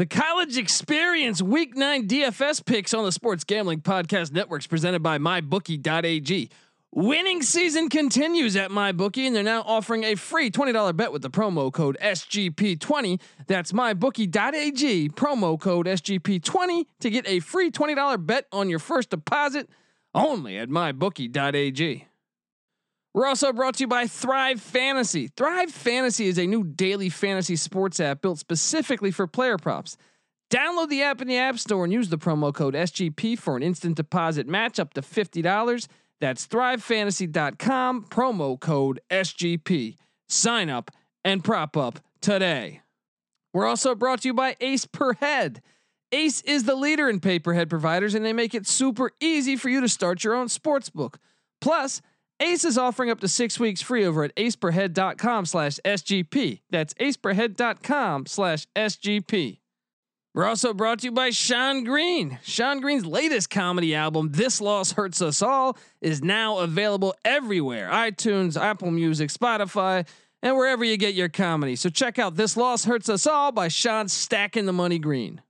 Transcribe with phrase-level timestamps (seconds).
[0.00, 5.18] The college experience week nine DFS picks on the Sports Gambling Podcast Networks presented by
[5.18, 6.48] MyBookie.ag.
[6.90, 11.28] Winning season continues at MyBookie, and they're now offering a free $20 bet with the
[11.28, 13.20] promo code SGP20.
[13.46, 19.68] That's MyBookie.ag, promo code SGP20 to get a free $20 bet on your first deposit
[20.14, 22.06] only at MyBookie.ag.
[23.12, 25.28] We're also brought to you by Thrive Fantasy.
[25.36, 29.96] Thrive Fantasy is a new daily fantasy sports app built specifically for player props.
[30.50, 33.62] Download the app in the App Store and use the promo code SGP for an
[33.62, 35.88] instant deposit match up to $50.
[36.20, 39.96] That's thrivefantasy.com, promo code SGP.
[40.28, 40.90] Sign up
[41.24, 42.82] and prop up today.
[43.52, 45.62] We're also brought to you by Ace Per Head.
[46.12, 49.80] Ace is the leader in pay-per-head providers, and they make it super easy for you
[49.80, 51.18] to start your own sports book.
[51.60, 52.02] Plus,
[52.40, 56.62] Ace is offering up to six weeks free over at aceperhead.com slash SGP.
[56.70, 59.58] That's aceperhead.com slash SGP.
[60.32, 62.38] We're also brought to you by Sean Green.
[62.42, 68.58] Sean Green's latest comedy album, This Loss Hurts Us All, is now available everywhere iTunes,
[68.58, 70.06] Apple Music, Spotify,
[70.40, 71.74] and wherever you get your comedy.
[71.74, 75.42] So check out This Loss Hurts Us All by Sean Stacking the Money Green.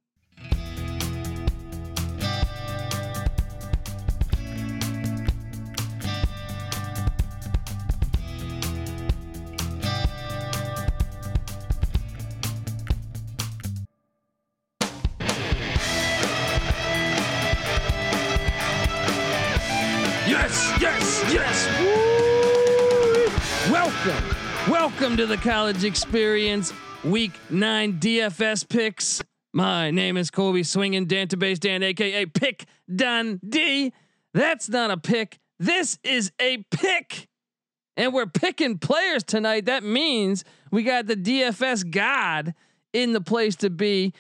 [21.33, 21.67] Yes.
[21.81, 23.73] Woo!
[23.73, 24.25] Welcome.
[24.69, 26.73] Welcome to the college experience
[27.05, 29.23] week nine DFS picks.
[29.53, 33.93] My name is Colby Swinging Database Dan, aka Pick Dun D.
[34.35, 35.39] That's not a pick.
[35.59, 37.29] This is a pick.
[37.97, 39.67] And we're picking players tonight.
[39.67, 42.55] That means we got the DFS God
[42.93, 44.15] in the place to be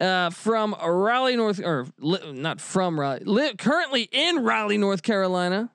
[0.00, 5.70] uh, from Raleigh, North, or li- not from Raleigh, li- currently in Raleigh, North Carolina.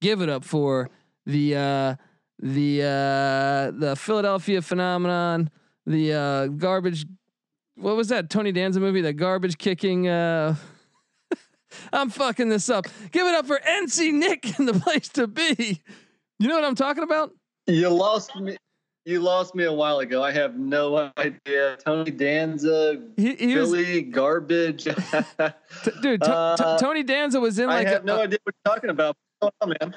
[0.00, 0.90] Give it up for
[1.24, 1.94] the uh,
[2.38, 5.50] the uh, the Philadelphia phenomenon,
[5.86, 7.06] the uh, garbage.
[7.76, 9.00] What was that Tony Danza movie?
[9.00, 10.08] The garbage kicking.
[10.08, 10.56] Uh,
[11.92, 12.86] I'm fucking this up.
[13.10, 15.82] Give it up for NC Nick and the place to be.
[16.38, 17.32] You know what I'm talking about?
[17.66, 18.56] You lost me.
[19.06, 20.22] You lost me a while ago.
[20.22, 21.76] I have no idea.
[21.84, 24.84] Tony Danza, He, he was, Billy, garbage.
[24.84, 26.24] t- dude.
[26.24, 27.86] Uh, T- Tony Danza was in like.
[27.86, 29.16] I have a, no idea what you're talking about.
[29.40, 29.96] Going on, man?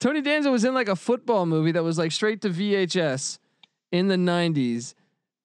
[0.00, 3.38] Tony Danza was in like a football movie that was like straight to VHS
[3.92, 4.94] in the 90s.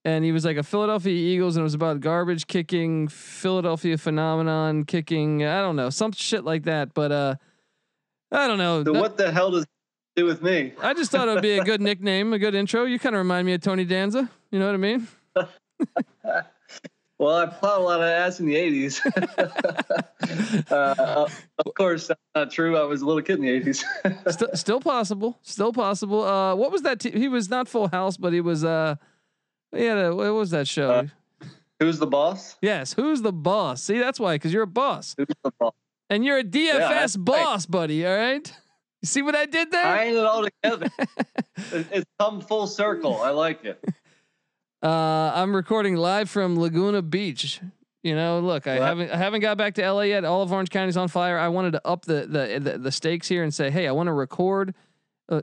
[0.05, 4.85] And he was like a Philadelphia Eagles and it was about garbage kicking, Philadelphia phenomenon
[4.85, 6.93] kicking, I don't know, some shit like that.
[6.93, 7.35] But uh
[8.31, 8.83] I don't know.
[8.83, 9.69] So what the hell does it
[10.15, 10.73] do with me?
[10.81, 12.85] I just thought it would be a good nickname, a good intro.
[12.85, 14.29] You kind of remind me of Tony Danza.
[14.51, 15.07] You know what I mean?
[17.17, 18.99] Well, I plowed a lot of ass in the '80s.
[20.71, 21.27] uh,
[21.65, 22.77] of course, that's not true.
[22.77, 23.83] I was a little kid in the '80s.
[24.33, 25.39] Still, still possible.
[25.41, 26.23] Still possible.
[26.23, 26.99] Uh, what was that?
[26.99, 28.65] T- he was not Full House, but he was.
[28.65, 28.95] Uh,
[29.71, 30.09] yeah.
[30.09, 30.91] What was that show?
[30.91, 31.07] Uh,
[31.79, 32.57] Who's the boss?
[32.61, 32.93] yes.
[32.93, 33.83] Who's the boss?
[33.83, 35.15] See, that's why, because you're a boss.
[35.17, 35.73] Who's the boss?
[36.09, 37.25] And you're a DFS right.
[37.25, 38.05] boss, buddy.
[38.05, 38.51] All right.
[39.01, 39.83] You see what I did there?
[39.83, 40.89] Tying it all together.
[41.91, 43.21] It's come full circle.
[43.21, 43.79] I like it.
[44.85, 47.59] Uh, I'm recording live from Laguna Beach.
[48.03, 50.25] You know, look, I Well- haven't I haven't got back to LA yet.
[50.25, 51.37] All of Orange County's on fire.
[51.39, 54.07] I wanted to up the the the, the stakes here and say, hey, I want
[54.07, 54.75] to record.
[55.27, 55.41] Uh,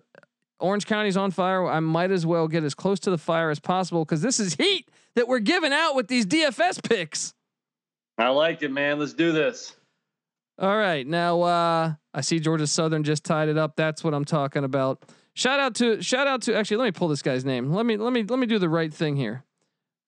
[0.61, 1.67] Orange County's on fire.
[1.67, 4.55] I might as well get as close to the fire as possible because this is
[4.55, 7.35] heat that we're giving out with these DFS picks.
[8.17, 9.01] I like it, man.
[9.01, 9.75] Let's do this.
[10.61, 11.05] All right.
[11.05, 13.75] Now uh I see Georgia Southern just tied it up.
[13.75, 15.03] That's what I'm talking about.
[15.35, 17.73] Shout out to shout out to actually let me pull this guy's name.
[17.73, 19.45] Let me let me let me do the right thing here.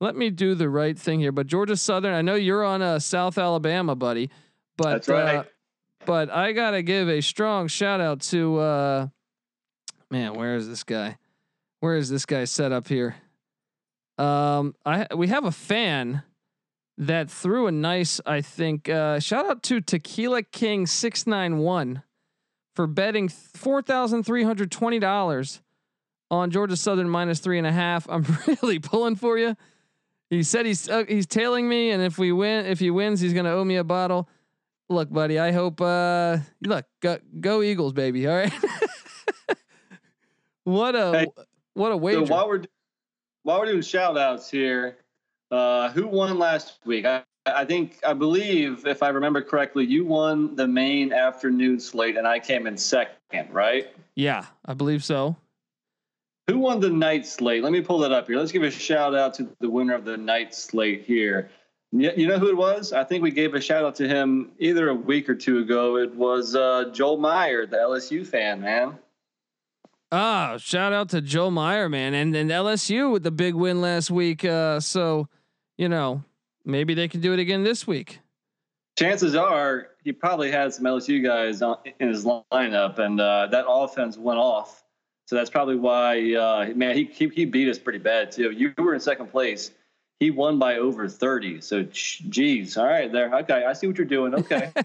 [0.01, 1.33] Let me do the right thing here.
[1.33, 4.29] But Georgia Southern, I know you're on uh, South Alabama, buddy.
[4.77, 5.37] But That's right.
[5.37, 5.45] uh,
[6.05, 9.07] but I gotta give a strong shout out to uh
[10.11, 11.17] man, where is this guy?
[11.81, 13.17] Where is this guy set up here?
[14.19, 16.23] Um I we have a fan
[16.99, 22.03] that threw a nice, I think, uh, shout out to Tequila King six nine one
[22.75, 25.61] for betting four thousand three hundred twenty dollars
[26.31, 28.09] on Georgia Southern minus three and a half.
[28.09, 29.57] I'm really pulling for you.
[30.31, 33.33] He said he's uh, he's tailing me, and if we win, if he wins, he's
[33.33, 34.29] gonna owe me a bottle.
[34.89, 35.81] Look, buddy, I hope.
[35.81, 38.27] Uh, look, go, go Eagles, baby.
[38.27, 38.53] All right.
[40.65, 41.27] what a Hey,
[41.75, 42.23] what a So wager.
[42.25, 42.63] while we're
[43.43, 44.99] while we're doing shout outs here,
[45.51, 47.05] uh, who won last week?
[47.05, 52.17] I, I think I believe if I remember correctly, you won the main afternoon slate
[52.17, 53.89] and I came in second, right?
[54.15, 55.37] yeah, I believe so.
[56.49, 57.63] Who won the night slate?
[57.63, 58.37] Let me pull that up here.
[58.39, 61.51] Let's give a shout out to the winner of the night slate here.
[61.91, 62.93] You know who it was?
[62.93, 65.97] I think we gave a shout out to him either a week or two ago.
[65.97, 68.99] It was uh, Joel Meyer, the LSU fan, man.
[70.11, 74.11] Ah, shout out to Joel Meyer, man, and and LSU with the big win last
[74.11, 74.45] week.
[74.45, 75.29] Uh, so,
[75.79, 76.25] you know,
[76.65, 78.21] maybe they can do it again this week.
[78.99, 83.65] Chances are he probably had some LSU guys on, in his lineup, and uh, that
[83.69, 84.85] offense went off.
[85.27, 88.51] So that's probably why, uh, man, he, he he beat us pretty bad too.
[88.51, 89.71] You were in second place.
[90.21, 91.61] He won by over thirty.
[91.61, 93.35] So, geez, all right, there.
[93.39, 94.35] Okay, I see what you're doing.
[94.35, 94.73] Okay.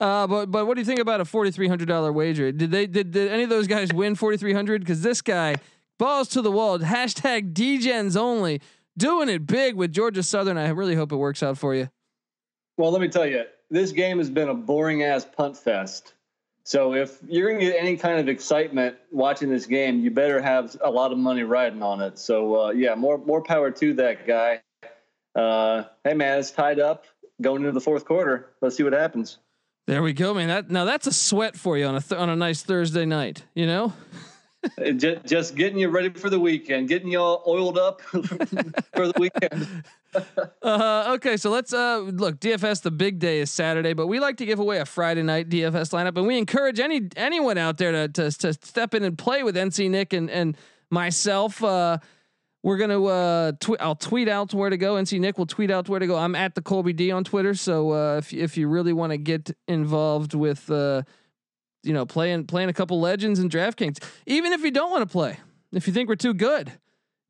[0.00, 2.52] Uh, but but what do you think about a forty three hundred dollar wager?
[2.52, 4.80] Did they did, did any of those guys win forty three hundred?
[4.80, 5.56] Because this guy
[5.98, 6.78] balls to the wall.
[6.78, 8.60] Hashtag DGens only
[8.98, 10.58] doing it big with Georgia Southern.
[10.58, 11.88] I really hope it works out for you.
[12.76, 16.14] Well, let me tell you, this game has been a boring ass punt fest.
[16.64, 20.76] So if you're gonna get any kind of excitement watching this game, you better have
[20.82, 22.18] a lot of money riding on it.
[22.18, 24.60] So uh, yeah, more more power to that guy.
[25.34, 27.06] Uh, hey man, it's tied up
[27.40, 28.50] going into the fourth quarter.
[28.60, 29.38] Let's see what happens.
[29.86, 30.48] There we go, man.
[30.48, 33.44] That now that's a sweat for you on a th- on a nice Thursday night.
[33.54, 33.94] You know,
[34.96, 39.12] just, just getting you ready for the weekend, getting you all oiled up for the
[39.18, 39.84] weekend.
[40.62, 42.40] uh, okay, so let's uh, look.
[42.40, 45.48] DFS the big day is Saturday, but we like to give away a Friday night
[45.48, 49.16] DFS lineup, and we encourage any anyone out there to to, to step in and
[49.16, 50.56] play with NC Nick and and
[50.90, 51.62] myself.
[51.62, 51.98] Uh,
[52.62, 53.80] we're gonna uh, tweet.
[53.80, 54.94] I'll tweet out where to go.
[54.94, 56.16] NC Nick will tweet out where to go.
[56.16, 57.54] I'm at the Colby D on Twitter.
[57.54, 61.02] So uh, if if you really want to get involved with, uh,
[61.82, 65.12] you know, playing playing a couple legends and DraftKings, even if you don't want to
[65.12, 65.38] play,
[65.72, 66.72] if you think we're too good,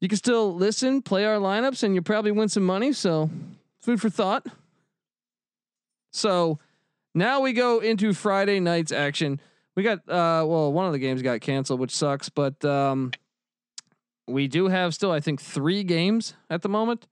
[0.00, 2.93] you can still listen, play our lineups, and you'll probably win some money.
[2.93, 3.31] So
[3.81, 4.47] food for thought.
[6.12, 6.59] So
[7.15, 9.41] now we go into Friday night's action.
[9.77, 13.12] We got uh, well, one of the games got canceled, which sucks, but um,
[14.27, 17.06] we do have still, I think, three games at the moment.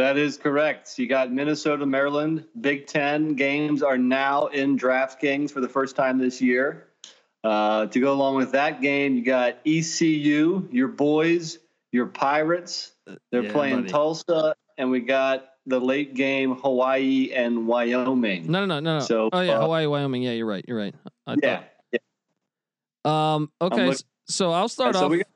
[0.00, 0.98] That is correct.
[0.98, 2.46] You got Minnesota, Maryland.
[2.58, 6.86] Big Ten games are now in DraftKings for the first time this year.
[7.44, 11.58] Uh, to go along with that game, you got ECU, your boys,
[11.92, 12.92] your Pirates.
[13.30, 13.88] They're yeah, playing buddy.
[13.90, 18.50] Tulsa, and we got the late game Hawaii and Wyoming.
[18.50, 19.04] No, no, no, no.
[19.04, 20.22] So, oh yeah, uh, Hawaii, Wyoming.
[20.22, 20.64] Yeah, you're right.
[20.66, 20.94] You're right.
[21.26, 21.98] I yeah, yeah.
[23.04, 23.52] Um.
[23.60, 23.92] Okay.
[24.28, 25.12] So I'll start so off.
[25.12, 25.26] Got,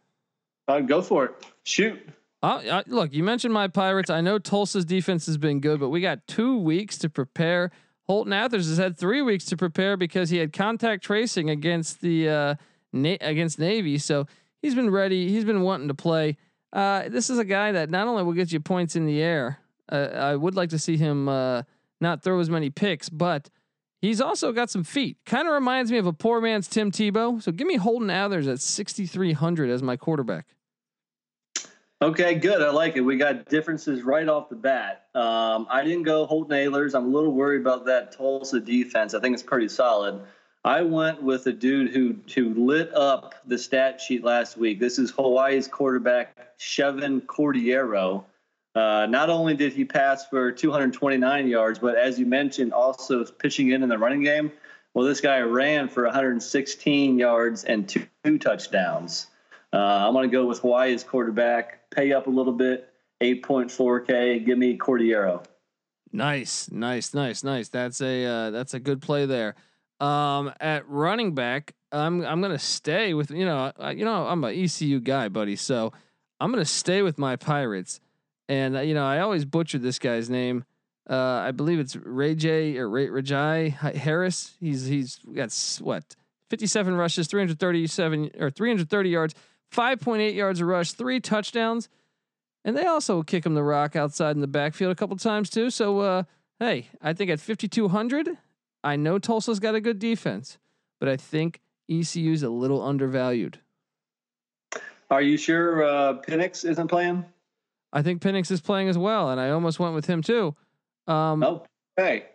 [0.69, 1.35] uh, go for it.
[1.65, 2.01] Shoot.
[2.45, 4.11] Uh, look, you mentioned my Pirates.
[4.11, 7.71] I know Tulsa's defense has been good, but we got two weeks to prepare.
[8.07, 12.29] Holton Ahlers has had three weeks to prepare because he had contact tracing against the
[12.29, 12.55] uh,
[12.93, 13.97] na- against Navy.
[13.97, 14.27] So
[14.61, 15.31] he's been ready.
[15.31, 16.37] He's been wanting to play.
[16.71, 19.61] Uh, this is a guy that not only will get you points in the air.
[19.91, 21.63] Uh, I would like to see him uh,
[22.01, 23.49] not throw as many picks, but
[24.03, 25.17] he's also got some feet.
[25.25, 27.43] Kind of reminds me of a poor man's Tim Tebow.
[27.43, 30.49] So give me Holton Ahlers at 6,300 as my quarterback.
[32.03, 32.61] Okay, good.
[32.61, 33.01] I like it.
[33.01, 35.07] We got differences right off the bat.
[35.15, 36.95] Um, I didn't go Holton Ahlers.
[36.95, 39.15] I'm a little worried about that Tulsa defense.
[39.15, 40.21] I think it's pretty solid.
[40.65, 44.81] I went with a dude who who lit up the stat sheet last week.
[44.81, 48.25] This is Hawaii's quarterback Chevan Cordeiro.
[48.75, 53.71] Uh, not only did he pass for 229 yards, but as you mentioned, also pitching
[53.71, 54.51] in in the running game.
[54.95, 59.29] Well, this guy ran for 116 yards and two, two touchdowns.
[59.75, 61.91] Uh, I'm going to go with Hawaii's quarterback.
[61.91, 62.89] Pay up a little bit,
[63.21, 64.47] 8.4K.
[64.47, 65.45] Give me Cordeiro.
[66.13, 67.69] Nice, nice, nice, nice.
[67.71, 69.57] That's a uh, that's a good play there.
[69.99, 74.45] Um, at running back, I'm I'm gonna stay with you know I, you know I'm
[74.45, 75.57] an ECU guy, buddy.
[75.57, 75.93] So
[76.39, 78.01] I'm gonna stay with my Pirates,
[78.49, 80.65] and uh, you know I always butcher this guy's name.
[81.11, 84.55] Uh, I believe it's Ray J or Ray Rahjai Harris.
[84.61, 86.15] He's he's got what
[86.51, 89.35] 57 rushes, 337 or 330 yards,
[89.75, 91.89] 5.8 yards a rush, three touchdowns.
[92.65, 95.71] And they also kick him the rock outside in the backfield a couple times too.
[95.71, 96.23] So, uh,
[96.59, 98.39] hey, I think at 5,200,
[98.83, 100.59] I know Tulsa's got a good defense,
[100.99, 103.59] but I think ECU's a little undervalued.
[105.11, 107.25] Are you sure uh, Penix isn't playing?
[107.93, 110.57] I think Penix is playing as well, and I almost went with him too.
[111.07, 111.61] Um,
[111.99, 112.27] okay.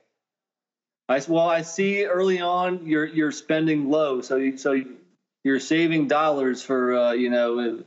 [1.10, 4.80] I well, I see early on you're you're spending low, so you, so
[5.44, 7.84] you're saving dollars for uh, you know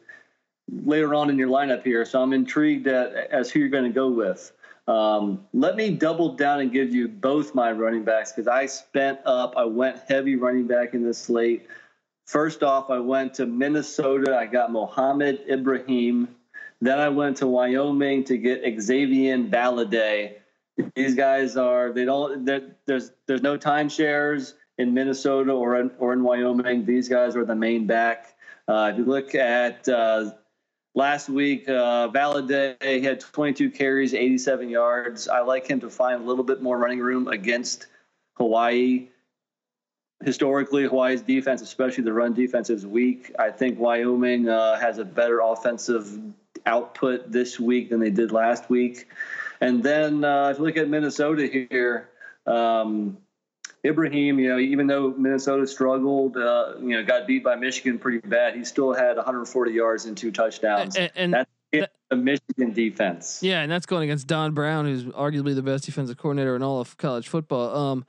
[0.71, 2.05] later on in your lineup here.
[2.05, 4.53] So I'm intrigued at, as who you're going to go with.
[4.89, 9.21] Um, let me double down and give you both my running backs because I spent
[9.25, 9.55] up.
[9.57, 11.69] I went heavy running back in this slate.
[12.27, 14.37] First off, I went to Minnesota.
[14.37, 16.29] I got Mohamed Ibrahim.
[16.81, 20.35] Then I went to Wyoming to get Xavier Valladay.
[20.97, 22.45] These guys are they don't
[22.87, 26.85] there's there's no timeshares in Minnesota or in, or in Wyoming.
[26.85, 28.35] These guys are the main back.
[28.69, 30.33] Uh, if you look at uh,
[30.95, 35.29] last week, uh, Valladay he had 22 carries, 87 yards.
[35.29, 37.87] I like him to find a little bit more running room against
[38.35, 39.09] Hawaii.
[40.23, 43.33] Historically, Hawaii's defense, especially the run defense, is weak.
[43.39, 46.21] I think Wyoming uh, has a better offensive
[46.67, 49.09] output this week than they did last week.
[49.61, 52.11] And then uh, if you look at Minnesota here,
[52.47, 53.17] um,
[53.85, 58.19] Ibrahim, you know, even though Minnesota struggled, uh, you know, got beat by Michigan pretty
[58.27, 60.97] bad, he still had 140 yards and two touchdowns.
[60.97, 61.51] And, and that's
[62.11, 63.43] the Michigan defense.
[63.43, 66.81] Yeah, and that's going against Don Brown, who's arguably the best defensive coordinator in all
[66.81, 67.75] of college football.
[67.75, 68.07] Um,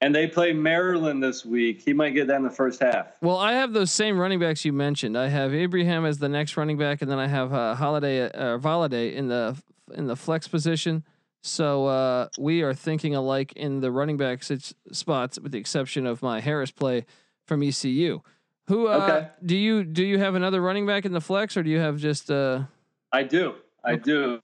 [0.00, 1.82] and they play Maryland this week.
[1.82, 3.06] He might get that in the first half.
[3.20, 5.16] Well, I have those same running backs you mentioned.
[5.16, 8.58] I have Abraham as the next running back, and then I have uh, Holiday uh,
[8.58, 9.56] Valladay in the
[9.94, 11.04] in the flex position.
[11.46, 16.22] So uh, we are thinking alike in the running back spots, with the exception of
[16.22, 17.04] my Harris play
[17.46, 18.22] from ECU.
[18.68, 19.28] Who uh, okay.
[19.44, 21.98] do you do you have another running back in the flex, or do you have
[21.98, 22.30] just?
[22.30, 22.62] Uh...
[23.12, 24.02] I do, I okay.
[24.02, 24.40] do.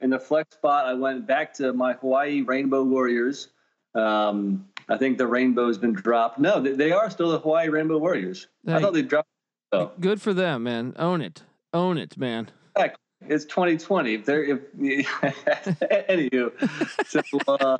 [0.00, 3.48] In the flex spot, I went back to my Hawaii Rainbow Warriors.
[3.94, 6.38] Um, I think the rainbow's been dropped.
[6.38, 8.46] No, they, they are still the Hawaii Rainbow Warriors.
[8.64, 9.28] Hey, I thought they dropped.
[9.74, 9.92] So.
[10.00, 10.94] Good for them, man.
[10.98, 11.42] Own it,
[11.74, 12.50] own it, man.
[12.74, 12.96] Heck,
[13.26, 14.14] it's 2020.
[14.14, 14.72] If they're if
[16.08, 16.52] anywho,
[17.06, 17.78] so uh,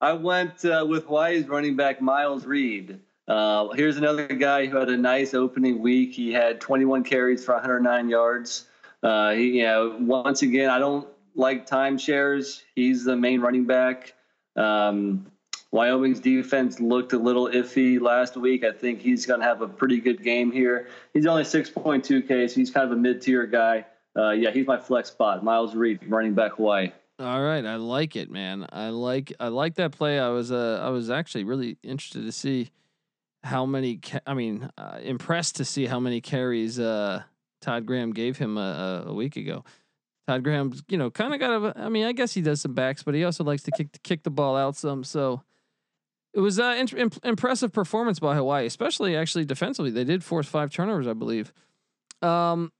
[0.00, 3.00] I went uh, with Hawaii's running back Miles Reed.
[3.28, 6.12] Uh, here's another guy who had a nice opening week.
[6.12, 8.66] He had 21 carries for 109 yards.
[9.02, 12.62] Uh, he, you know, once again, I don't like timeshares.
[12.74, 14.14] He's the main running back.
[14.56, 15.26] Um,
[15.70, 18.64] Wyoming's defense looked a little iffy last week.
[18.64, 20.88] I think he's going to have a pretty good game here.
[21.14, 24.78] He's only 6.2K, so he's kind of a mid tier guy uh, yeah, he's my
[24.78, 25.44] flex spot.
[25.44, 26.92] Miles Reed, running back Hawaii.
[27.18, 28.66] All right, I like it, man.
[28.72, 30.18] I like I like that play.
[30.18, 32.70] I was uh I was actually really interested to see
[33.44, 33.98] how many.
[33.98, 37.22] Ca- I mean, uh, impressed to see how many carries uh
[37.60, 39.64] Todd Graham gave him a, a week ago.
[40.26, 41.78] Todd Graham's, you know, kind of got a.
[41.84, 44.22] I mean, I guess he does some backs, but he also likes to kick kick
[44.22, 45.04] the ball out some.
[45.04, 45.42] So
[46.32, 49.90] it was uh imp- impressive performance by Hawaii, especially actually defensively.
[49.90, 51.52] They did force five turnovers, I believe.
[52.22, 52.72] Um,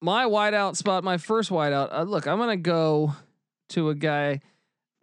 [0.00, 1.88] my wideout spot, my first wideout.
[1.92, 3.14] Uh, look, I'm gonna go
[3.70, 4.40] to a guy.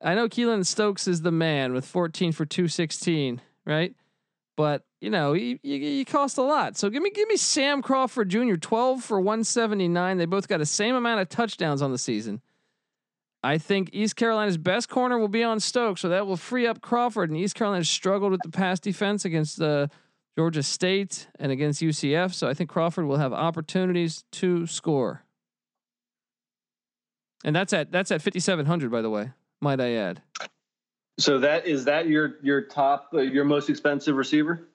[0.02, 3.96] I know Keylon Stokes is the man with 14 for 216, right?
[4.56, 6.78] But you know, he, he, he cost a lot.
[6.78, 8.56] So give me give me Sam Crawford Jr.
[8.56, 10.18] 12 for 179.
[10.18, 12.42] They both got the same amount of touchdowns on the season.
[13.46, 16.80] I think East Carolina's best corner will be on Stokes, so that will free up
[16.82, 17.30] Crawford.
[17.30, 19.90] And East Carolina struggled with the pass defense against the
[20.38, 22.34] Georgia State and against UCF.
[22.34, 25.24] So I think Crawford will have opportunities to score.
[27.44, 30.22] And that's at that's at 5700 by the way, might I add.
[31.20, 34.68] So that is that your your top uh, your most expensive receiver?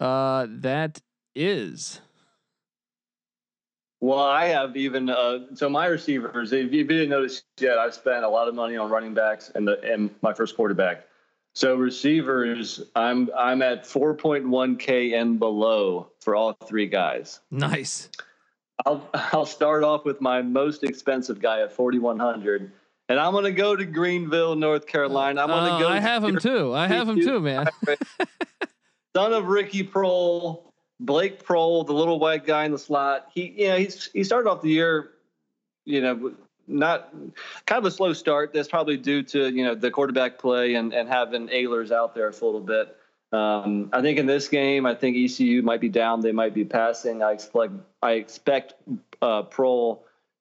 [0.00, 1.00] Uh that
[1.34, 2.00] is.
[4.00, 6.52] Well, I have even uh, so my receivers.
[6.52, 9.66] If you didn't notice yet, I've spent a lot of money on running backs and
[9.66, 11.06] the and my first quarterback.
[11.54, 17.40] So receivers, I'm I'm at 4.1k and below for all three guys.
[17.50, 18.08] Nice.
[18.84, 22.72] I'll I'll start off with my most expensive guy at 4100,
[23.08, 25.42] and I'm gonna go to Greenville, North Carolina.
[25.42, 25.88] I'm gonna uh, go.
[25.88, 26.74] I have him too.
[26.74, 27.68] I have him too, man.
[29.16, 30.62] Son of Ricky Proehl,
[30.98, 33.28] Blake Proehl, the little white guy in the slot.
[33.32, 35.10] He, you know, he's he started off the year,
[35.84, 36.34] you know,
[36.66, 37.12] not
[37.66, 38.52] kind of a slow start.
[38.52, 42.32] That's probably due to you know the quarterback play and and having Ahlers out there
[42.32, 42.96] for a little bit.
[43.32, 46.20] Um, I think in this game, I think ECU might be down.
[46.20, 47.22] They might be passing.
[47.22, 48.74] I expect I expect
[49.20, 49.42] uh,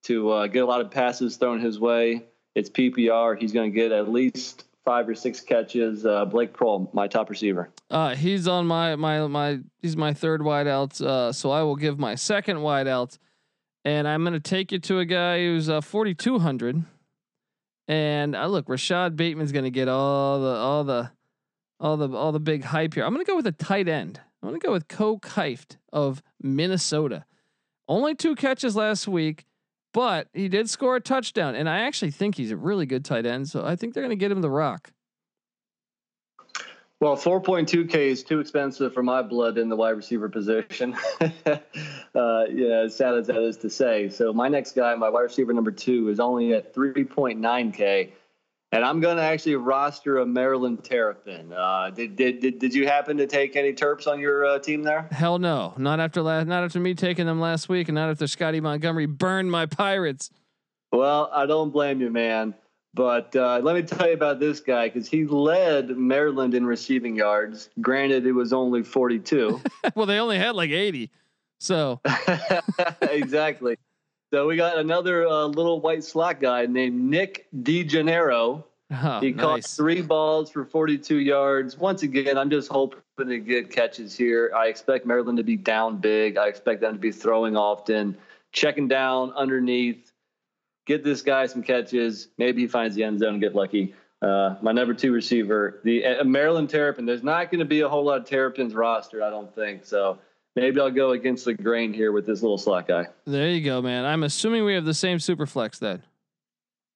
[0.04, 2.24] to uh, get a lot of passes thrown his way.
[2.56, 3.40] It's PPR.
[3.40, 6.06] He's going to get at least five or six catches.
[6.06, 7.70] Uh, Blake Proehl, my top receiver.
[7.90, 9.60] Uh, he's on my my my.
[9.82, 11.02] He's my third wideout.
[11.02, 13.18] Uh, so I will give my second wideout
[13.86, 16.84] and I'm going to take you to a guy who's uh, 4,200.
[17.88, 21.12] And uh, look, Rashod Bateman's going to get all the all the
[21.80, 23.04] all the all the big hype here.
[23.04, 24.22] I'm going to go with a tight end.
[24.42, 27.26] I'm going to go with Ko Kieft of Minnesota.
[27.88, 29.46] Only two catches last week,
[29.94, 33.26] but he did score a touchdown, and I actually think he's a really good tight
[33.26, 33.50] end.
[33.50, 34.94] So I think they're going to get him the rock.
[37.04, 40.96] Well, 4.2K is too expensive for my blood in the wide receiver position.
[41.20, 41.58] uh,
[42.50, 44.08] yeah, as sad as that is to say.
[44.08, 48.10] So my next guy, my wide receiver number two, is only at 3.9K.
[48.72, 51.52] And I'm going to actually roster a Maryland Terrapin.
[51.52, 54.84] Uh, did, did, did, did you happen to take any Terps on your uh, team
[54.84, 55.10] there?
[55.12, 55.74] Hell no.
[55.78, 59.08] Not after last, not after me taking them last week and not after Scottie Montgomery
[59.08, 60.30] burned my Pirates.
[60.94, 62.54] Well, I don't blame you, man.
[62.94, 67.16] But uh, let me tell you about this guy because he led Maryland in receiving
[67.16, 67.70] yards.
[67.82, 69.60] Granted, it was only 42.
[69.96, 71.10] well, they only had like 80.
[71.60, 72.02] So
[73.02, 73.78] exactly.
[74.32, 78.64] So we got another uh, little white slot guy named Nick DeGennaro.
[78.92, 81.78] Oh, he caught three balls for 42 yards.
[81.78, 84.52] Once again, I'm just hoping to get catches here.
[84.56, 86.38] I expect Maryland to be down big.
[86.38, 88.18] I expect them to be throwing often,
[88.52, 90.13] checking down underneath.
[90.86, 92.28] Get this guy some catches.
[92.38, 93.94] Maybe he finds the end zone and get lucky.
[94.22, 97.06] Uh, my number two receiver, the uh, Maryland Terrapin.
[97.06, 99.86] There's not going to be a whole lot of Terrapins rostered, I don't think.
[99.86, 100.18] So
[100.56, 103.08] maybe I'll go against the grain here with this little slot guy.
[103.26, 104.06] There you go, man.
[104.06, 106.04] I'm assuming we have the same super flex then.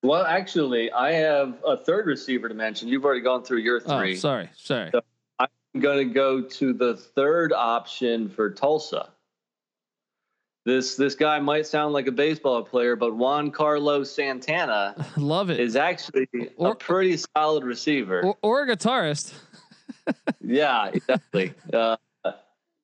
[0.03, 2.88] Well, actually, I have a third receiver to mention.
[2.88, 4.15] You've already gone through your Oh, three.
[4.15, 4.89] sorry, sorry.
[4.91, 5.01] So-
[5.39, 9.10] I'm going to go to the third option for Tulsa.
[10.68, 15.62] This this guy might sound like a baseball player, but Juan Carlos Santana Love it.
[15.62, 18.22] is actually Or- a pretty solid receiver.
[18.22, 19.34] or, or a guitarist.
[20.42, 21.54] yeah, exactly.
[21.72, 21.96] uh,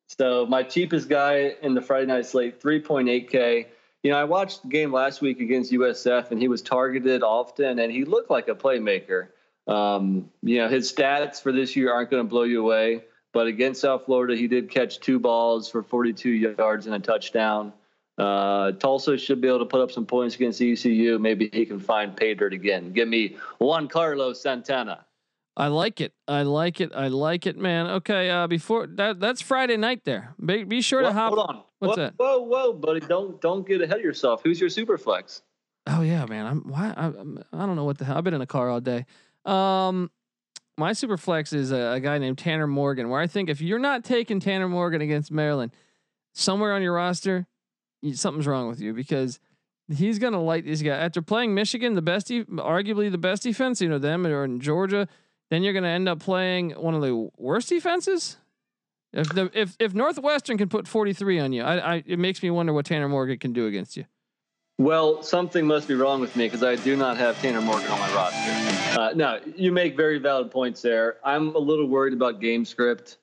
[0.07, 3.65] so my cheapest guy in the Friday night slate, 3.8K.
[4.03, 7.79] You know, I watched the game last week against USF, and he was targeted often,
[7.79, 9.27] and he looked like a playmaker.
[9.67, 13.47] Um, you know, his stats for this year aren't going to blow you away, but
[13.47, 17.73] against South Florida, he did catch two balls for 42 yards and a touchdown.
[18.17, 21.17] Uh, Tulsa should be able to put up some points against ECU.
[21.17, 22.93] Maybe he can find pay dirt again.
[22.93, 25.05] Give me Juan Carlos Santana.
[25.57, 26.13] I like it.
[26.27, 26.91] I like it.
[26.95, 27.87] I like it, man.
[27.87, 30.33] Okay, uh, before that, that's Friday night there.
[30.43, 31.33] Be, be sure Whoa, to hop.
[31.33, 31.63] Hold on.
[31.79, 32.13] What's whoa, that?
[32.17, 33.01] Whoa, whoa, buddy!
[33.01, 34.41] Don't don't get ahead of yourself.
[34.43, 35.43] Who's your super flex?
[35.85, 36.45] Oh yeah, man.
[36.47, 38.17] I'm why I, I don't know what the hell.
[38.17, 39.05] I've been in a car all day.
[39.45, 40.09] Um,
[40.77, 43.09] my super flex is a, a guy named Tanner Morgan.
[43.09, 45.71] Where I think if you're not taking Tanner Morgan against Maryland,
[46.33, 47.47] somewhere on your roster,
[48.01, 49.39] you, something's wrong with you because
[49.93, 53.81] he's gonna light these guys after playing Michigan, the best, arguably the best defense.
[53.81, 55.07] You know them or in Georgia.
[55.49, 58.37] Then you're gonna end up playing one of the worst defenses.
[59.11, 62.49] If the if if Northwestern can put 43 on you, I, I it makes me
[62.49, 64.05] wonder what Tanner Morgan can do against you.
[64.79, 67.99] Well, something must be wrong with me because I do not have Tanner Morgan on
[67.99, 68.99] my roster.
[68.99, 71.17] Uh, no, you make very valid points there.
[71.23, 73.17] I'm a little worried about game script.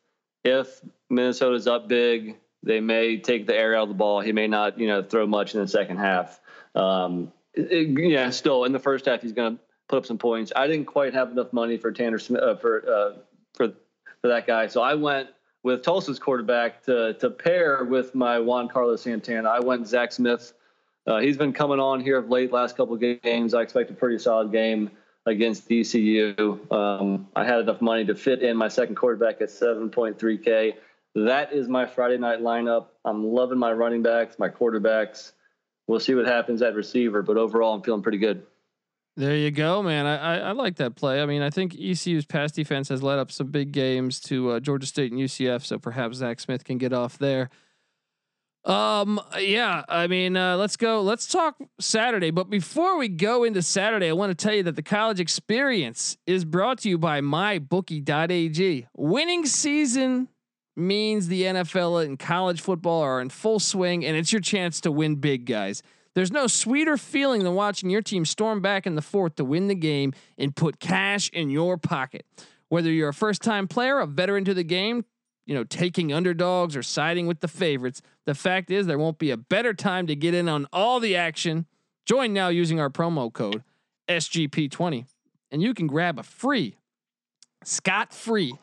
[0.44, 4.20] If Minnesota's up big, they may take the air out of the ball.
[4.20, 6.40] He may not, you know, throw much in the second half.
[6.74, 10.52] Um, it- yeah, still in the first half, he's going to put up some points.
[10.54, 13.12] I didn't quite have enough money for Tanner Smith uh, for uh,
[13.54, 13.72] for
[14.20, 15.30] for that guy, so I went
[15.64, 19.48] with Tulsa's quarterback to to pair with my Juan Carlos Santana.
[19.48, 20.52] I went Zach Smith.
[21.06, 23.54] Uh, he's been coming on here of late, last couple of games.
[23.54, 24.90] I expect a pretty solid game
[25.26, 26.72] against DCU.
[26.72, 30.74] Um, I had enough money to fit in my second quarterback at 7.3K.
[31.14, 32.86] That is my Friday night lineup.
[33.04, 35.32] I'm loving my running backs, my quarterbacks.
[35.88, 38.46] We'll see what happens at receiver, but overall, I'm feeling pretty good.
[39.16, 40.06] There you go, man.
[40.06, 41.20] I, I, I like that play.
[41.20, 44.60] I mean, I think ECU's pass defense has led up some big games to uh,
[44.60, 47.50] Georgia State and UCF, so perhaps Zach Smith can get off there.
[48.64, 51.00] Um, yeah, I mean, uh, let's go.
[51.00, 52.30] Let's talk Saturday.
[52.30, 56.18] But before we go into Saturday, I want to tell you that the college experience
[56.26, 58.86] is brought to you by mybookie.ag.
[58.94, 60.28] Winning season
[60.76, 64.92] means the NFL and college football are in full swing, and it's your chance to
[64.92, 65.82] win big, guys.
[66.14, 69.68] There's no sweeter feeling than watching your team storm back in the fourth to win
[69.68, 72.26] the game and put cash in your pocket.
[72.68, 75.04] Whether you're a first time player, a veteran to the game,
[75.50, 79.32] you know, taking underdogs or siding with the favorites, the fact is there won't be
[79.32, 81.66] a better time to get in on all the action.
[82.06, 83.64] Join now using our promo code
[84.08, 85.06] SGP20
[85.50, 86.76] and you can grab a free,
[87.64, 88.54] scot free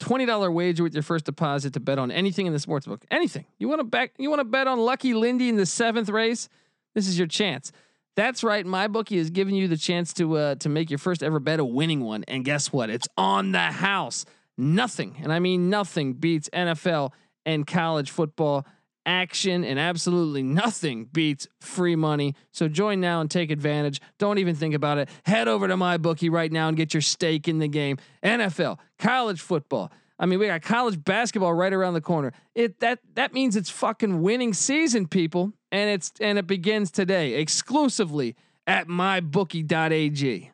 [0.00, 3.04] $20 wager with your first deposit to bet on anything in the sportsbook.
[3.10, 3.46] Anything.
[3.56, 6.50] You want to bet you want to bet on Lucky Lindy in the 7th race?
[6.94, 7.72] This is your chance.
[8.16, 8.66] That's right.
[8.66, 11.58] My bookie is giving you the chance to uh, to make your first ever bet
[11.58, 12.22] a winning one.
[12.28, 12.90] And guess what?
[12.90, 14.26] It's on the house.
[14.56, 17.12] Nothing, and I mean nothing, beats NFL
[17.44, 18.66] and college football
[19.06, 22.34] action, and absolutely nothing beats free money.
[22.52, 24.00] So join now and take advantage.
[24.18, 25.08] Don't even think about it.
[25.24, 27.98] Head over to my bookie right now and get your stake in the game.
[28.22, 29.90] NFL, college football.
[30.18, 32.32] I mean, we got college basketball right around the corner.
[32.54, 37.34] It that that means it's fucking winning season, people, and it's and it begins today
[37.34, 38.36] exclusively
[38.66, 40.50] at mybookie.ag.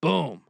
[0.00, 0.40] Boom.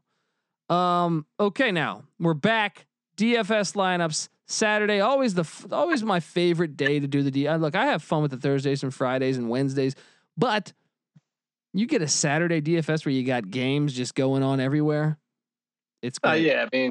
[0.69, 1.27] Um.
[1.41, 2.87] Okay, now we're back.
[3.23, 5.01] DFS lineups Saturday.
[5.01, 7.49] Always the always my favorite day to do the D.
[7.57, 9.95] look, I have fun with the Thursdays and Fridays and Wednesdays,
[10.37, 10.73] but
[11.73, 15.19] you get a Saturday DFS where you got games just going on everywhere.
[16.03, 16.43] It's Uh, great.
[16.47, 16.91] yeah, I mean,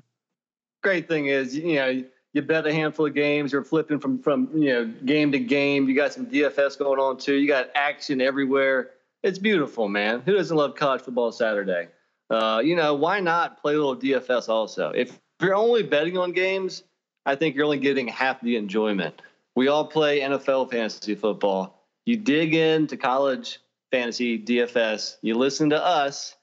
[0.82, 3.52] great thing is, you know, you bet a handful of games.
[3.52, 5.90] You're flipping from from you know game to game.
[5.90, 7.36] You got some DFS going on too.
[7.36, 8.92] You got action everywhere.
[9.22, 10.22] It's beautiful, man.
[10.26, 11.90] Who doesn't love college football Saturday?
[12.30, 14.92] Uh, you know, why not play a little DFS also?
[14.96, 16.84] If you're only betting on games,
[17.26, 19.22] I think you're only getting half the enjoyment.
[19.56, 21.84] We all play NFL fantasy football.
[22.06, 23.60] You dig into college
[23.92, 25.18] fantasy DFS.
[25.22, 26.36] You listen to us,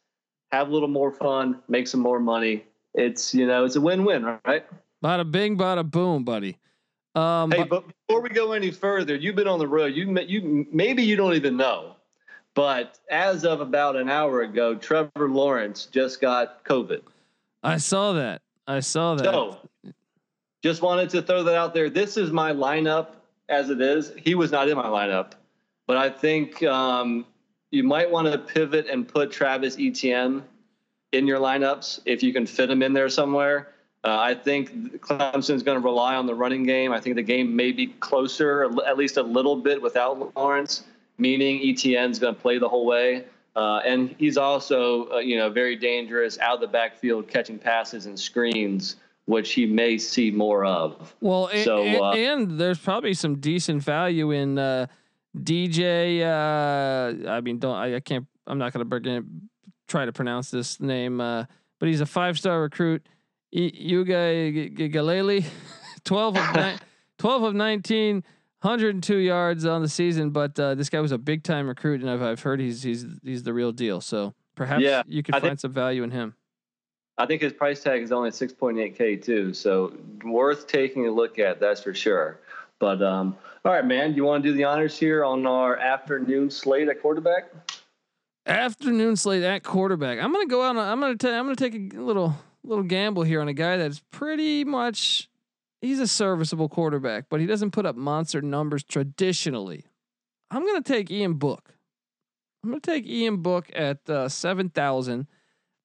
[0.53, 2.65] have a little more fun, make some more money.
[2.95, 4.67] It's you know it's a win-win, right?
[5.05, 6.59] Bada bing, bada boom, buddy.
[7.15, 9.95] Um, hey, but before we go any further, you've been on the road.
[9.95, 11.97] You you maybe you don't even know,
[12.55, 17.01] but as of about an hour ago, Trevor Lawrence just got COVID.
[17.63, 18.43] I saw that.
[18.69, 19.25] I saw that.
[19.25, 19.59] So,
[20.63, 21.89] just wanted to throw that out there.
[21.89, 23.09] This is my lineup
[23.49, 24.13] as it is.
[24.17, 25.33] He was not in my lineup,
[25.87, 27.25] but I think um,
[27.71, 30.45] you might want to pivot and put Travis Etienne
[31.13, 33.69] in your lineups if you can fit him in there somewhere.
[34.05, 36.93] Uh, I think Clemson's going to rely on the running game.
[36.93, 40.85] I think the game may be closer, at least a little bit, without Lawrence,
[41.17, 43.25] meaning Etienne's going to play the whole way.
[43.57, 48.07] Uh, and he's also, uh, you know, very dangerous out of the backfield, catching passes
[48.07, 51.15] and screens, which he may see more of.
[51.21, 54.87] Well, so, and, uh, and there's probably some decent value in uh,
[55.37, 56.23] DJ.
[56.23, 58.27] Uh, I mean, don't I, I can't.
[58.47, 59.25] I'm not going to
[59.89, 61.49] try to pronounce this name, but
[61.81, 63.07] he's a five star recruit
[63.55, 65.45] Uiagalelei,
[66.05, 66.77] 12 of, ni-
[67.19, 68.25] 12 of 19,
[68.61, 70.31] 102 yards on the season.
[70.31, 73.07] But uh, this guy was a big time recruit, and I've, I've heard he's he's
[73.23, 74.01] he's the real deal.
[74.01, 76.35] So perhaps yeah, you could I find think, some value in him.
[77.19, 79.93] I think his price tag is only 6.8k too, so
[80.25, 81.59] worth taking a look at.
[81.59, 82.39] That's for sure.
[82.79, 86.49] But um, all right, man, you want to do the honors here on our afternoon
[86.51, 87.51] slate at quarterback?
[88.47, 90.19] Afternoon slate at quarterback.
[90.21, 90.77] I'm gonna go out.
[90.77, 91.17] I'm gonna.
[91.17, 95.29] T- I'm gonna take a little little gamble here on a guy that's pretty much
[95.81, 99.85] he's a serviceable quarterback, but he doesn't put up monster numbers traditionally.
[100.51, 101.75] I'm gonna take Ian Book.
[102.63, 105.27] I'm gonna take Ian Book at uh, seven thousand.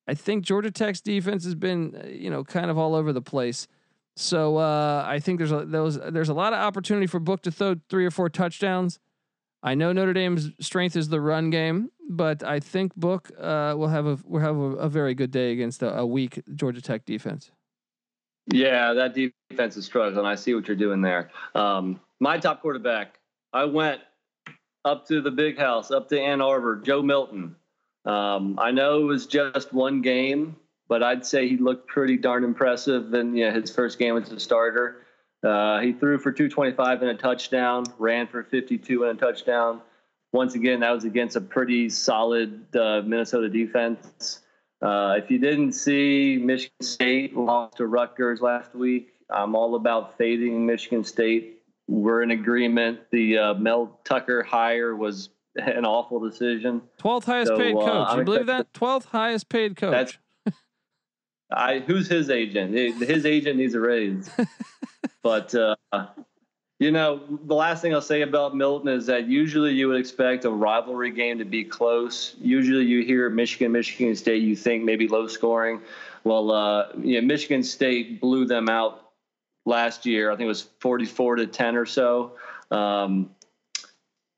[0.08, 3.22] I think Georgia Tech's defense has been, uh, you know, kind of all over the
[3.22, 3.68] place.
[4.16, 7.52] So uh, I think there's a those there's a lot of opportunity for Book to
[7.52, 9.00] throw three or four touchdowns.
[9.64, 13.88] I know Notre Dame's strength is the run game, but I think Book uh, will
[13.88, 17.06] have a will have a, a very good day against a, a, weak Georgia Tech
[17.06, 17.50] defense.
[18.48, 20.26] Yeah, that defense is struggling.
[20.26, 21.32] I see what you're doing there.
[21.56, 23.20] Um, my top quarterback,
[23.54, 24.02] I went
[24.86, 27.56] up to the big house, up to Ann Arbor, Joe Milton.
[28.06, 30.58] Um, I know it was just one game,
[30.90, 34.40] but I'd say he looked pretty darn impressive you know, his first game as a
[34.40, 35.06] starter.
[35.42, 39.82] Uh, he threw for 225 and a touchdown, ran for 52 and a touchdown.
[40.32, 44.40] Once again, that was against a pretty solid uh, Minnesota defense.
[44.84, 49.14] Uh, if you didn't see, Michigan State lost to Rutgers last week.
[49.30, 51.62] I'm all about fading Michigan State.
[51.88, 53.00] We're in agreement.
[53.10, 56.82] The uh, Mel Tucker hire was an awful decision.
[57.02, 58.18] 12th highest so, paid uh, coach.
[58.18, 58.74] you believe that?
[58.74, 60.20] 12th highest paid coach.
[60.46, 60.58] That's,
[61.50, 62.74] I, who's his agent?
[62.74, 64.30] His agent needs a raise.
[65.24, 65.76] But uh,
[66.84, 70.44] you know, the last thing I'll say about Milton is that usually you would expect
[70.44, 72.36] a rivalry game to be close.
[72.42, 75.80] Usually, you hear Michigan, Michigan State, you think maybe low scoring.
[76.26, 79.12] Well, uh, you know, Michigan State blew them out
[79.66, 80.30] last year.
[80.30, 82.34] I think it was 44 to 10 or so.
[82.70, 83.30] Um,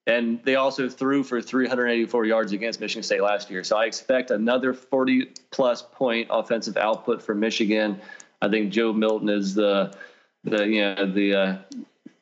[0.05, 3.63] and they also threw for 384 yards against Michigan State last year.
[3.63, 7.99] So I expect another 40 plus point offensive output for Michigan.
[8.39, 9.97] I think Joe Milton is the
[10.43, 11.57] the you know the uh,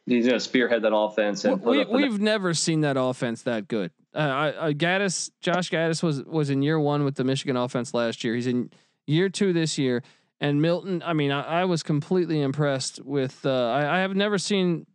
[0.06, 1.46] he's going to spearhead that offense.
[1.46, 3.92] And we, we've never seen that offense that good.
[4.14, 7.94] Uh, I, I, Gattis, Josh Gattis was was in year one with the Michigan offense
[7.94, 8.36] last year.
[8.36, 8.70] He's in
[9.08, 10.04] year two this year.
[10.40, 13.46] And Milton, I mean, I, I was completely impressed with.
[13.46, 14.86] Uh, I, I have never seen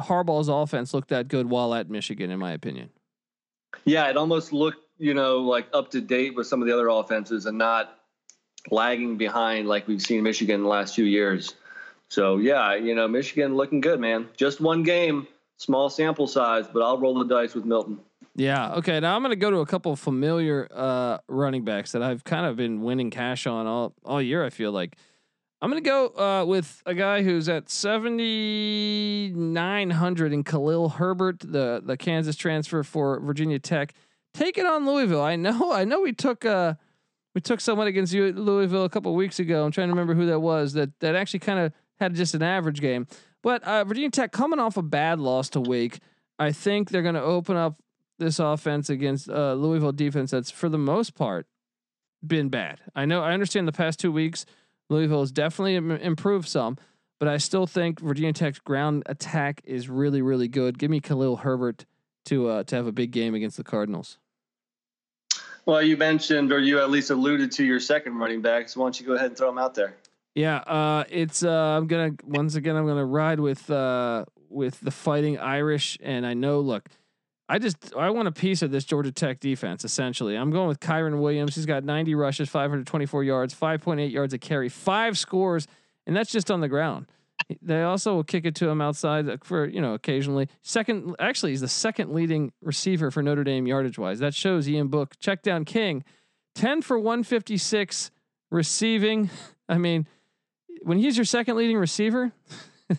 [0.00, 2.90] Harbaugh's offense look that good while at Michigan, in my opinion.
[3.84, 6.88] Yeah, it almost looked, you know, like up to date with some of the other
[6.88, 7.96] offenses and not
[8.70, 11.54] lagging behind like we've seen Michigan in the last few years.
[12.10, 14.28] So yeah, you know, Michigan looking good, man.
[14.36, 18.00] Just one game, small sample size, but I'll roll the dice with Milton.
[18.34, 18.74] Yeah.
[18.74, 19.00] Okay.
[19.00, 22.44] Now I'm going to go to a couple familiar uh, running backs that I've kind
[22.46, 24.44] of been winning cash on all all year.
[24.44, 24.96] I feel like
[25.62, 31.80] I'm going to go uh, with a guy who's at 7,900 in Khalil Herbert, the
[31.84, 33.94] the Kansas transfer for Virginia Tech.
[34.34, 35.22] Take it on Louisville.
[35.22, 35.70] I know.
[35.72, 36.44] I know we took.
[36.44, 36.74] Uh,
[37.36, 39.64] we took someone against Louisville a couple weeks ago.
[39.64, 40.72] I'm trying to remember who that was.
[40.72, 43.06] That that actually kind of had just an average game.
[43.42, 46.00] But uh, Virginia Tech coming off a bad loss to Wake,
[46.38, 47.80] I think they're going to open up
[48.18, 51.46] this offense against uh, Louisville defense that's for the most part
[52.26, 52.80] been bad.
[52.94, 54.44] I know I understand the past two weeks
[54.90, 56.76] Louisville has definitely Im- improved some,
[57.18, 60.78] but I still think Virginia Tech's ground attack is really really good.
[60.78, 61.86] Give me Khalil Herbert
[62.26, 64.18] to uh, to have a big game against the Cardinals.
[65.64, 68.68] Well, you mentioned or you at least alluded to your second running back.
[68.68, 69.94] So why don't you go ahead and throw him out there?
[70.34, 74.90] Yeah, uh, it's uh, I'm gonna once again I'm gonna ride with uh, with the
[74.90, 76.88] Fighting Irish, and I know look,
[77.48, 79.84] I just I want a piece of this Georgia Tech defense.
[79.84, 81.56] Essentially, I'm going with Kyren Williams.
[81.56, 85.66] He's got 90 rushes, 524 yards, 5.8 yards a carry, five scores,
[86.06, 87.06] and that's just on the ground.
[87.60, 90.48] They also will kick it to him outside for you know occasionally.
[90.62, 94.20] Second, actually, he's the second leading receiver for Notre Dame yardage wise.
[94.20, 96.04] That shows Ian Book check down King,
[96.54, 98.12] 10 for 156
[98.52, 99.30] receiving.
[99.68, 100.06] I mean,
[100.82, 102.32] when he's your second leading receiver,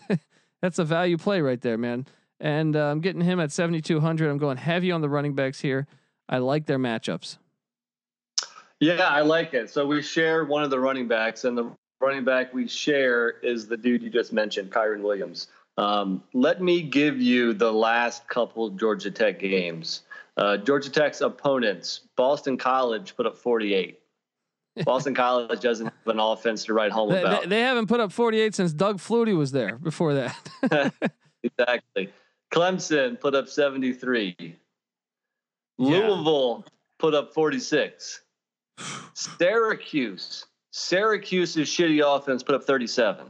[0.62, 2.06] that's a value play right there, man
[2.42, 4.28] and uh, I'm getting him at 7,200.
[4.28, 5.86] I'm going heavy on the running backs here.
[6.28, 7.38] I like their matchups.
[8.80, 9.70] Yeah, I like it.
[9.70, 13.68] So we share one of the running backs, and the running back we share is
[13.68, 15.46] the dude you just mentioned, Kyren Williams.
[15.78, 20.02] Um, let me give you the last couple Georgia Tech games.
[20.36, 24.00] Uh, Georgia Tech's opponents, Boston College, put up 48.
[24.84, 27.42] Boston College doesn't have an offense to write home they, about.
[27.42, 30.92] They, they, haven't put up 48 since Doug Flutie was there before that.
[31.42, 32.12] exactly.
[32.52, 34.36] Clemson put up 73.
[34.38, 34.54] Yeah.
[35.78, 36.64] Louisville
[36.98, 38.22] put up 46.
[39.14, 43.26] Syracuse, Syracuse's shitty offense put up 37.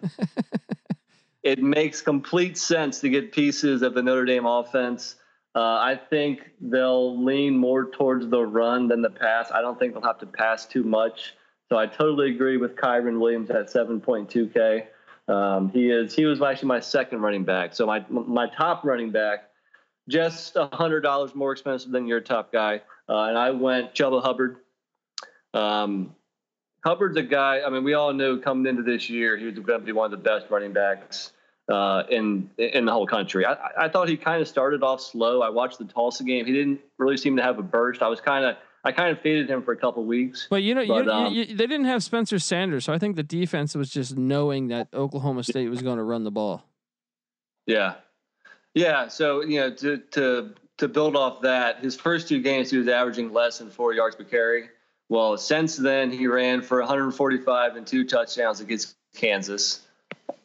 [1.43, 5.17] it makes complete sense to get pieces of the Notre Dame offense.
[5.55, 9.51] Uh, I think they'll lean more towards the run than the pass.
[9.53, 11.35] I don't think they'll have to pass too much.
[11.69, 14.87] So I totally agree with Kyren Williams at 7.2K.
[15.29, 17.75] Um, he is he was actually my second running back.
[17.75, 19.51] So my my top running back,
[20.09, 24.57] just hundred dollars more expensive than your top guy, uh, and I went Chuba Hubbard.
[25.55, 26.17] Um,
[26.85, 27.61] Hubbard's a guy.
[27.65, 30.07] I mean, we all knew coming into this year he was going to be one
[30.07, 31.31] of the best running backs
[31.71, 33.45] uh, in in the whole country.
[33.47, 35.43] I, I thought he kind of started off slow.
[35.43, 36.47] I watched the Tulsa game.
[36.47, 38.03] He didn't really seem to have a burst.
[38.03, 40.49] I was kind of I kind of faded him for a couple weeks.
[40.51, 43.17] But you know, but, you, um, you, they didn't have Spencer Sanders, so I think
[43.17, 46.65] the defense was just knowing that Oklahoma State was going to run the ball.
[47.67, 47.95] Yeah,
[48.75, 49.09] yeah.
[49.09, 52.89] So you know, to to to build off that, his first two games he was
[52.89, 54.69] averaging less than four yards per carry.
[55.09, 59.83] Well, since then he ran for 145 and two touchdowns against Kansas.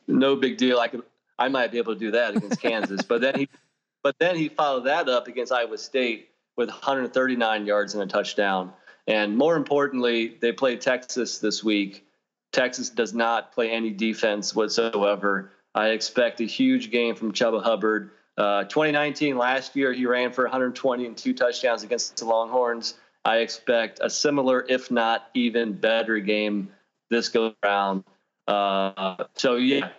[0.08, 0.80] No big deal.
[0.80, 1.04] I could
[1.40, 3.50] I might be able to do that against Kansas, but then he
[4.04, 8.74] but then he followed that up against Iowa State with 139 yards and a touchdown.
[9.06, 12.06] And more importantly, they play Texas this week.
[12.52, 15.52] Texas does not play any defense whatsoever.
[15.76, 18.12] I expect a huge game from Chuba Hubbard.
[18.38, 22.96] Uh, 2019, last year, he ran for 120 and two touchdowns against the Longhorns.
[23.24, 26.70] I expect a similar, if not even better, game
[27.10, 28.04] this go around.
[28.48, 29.90] Uh, so, yeah,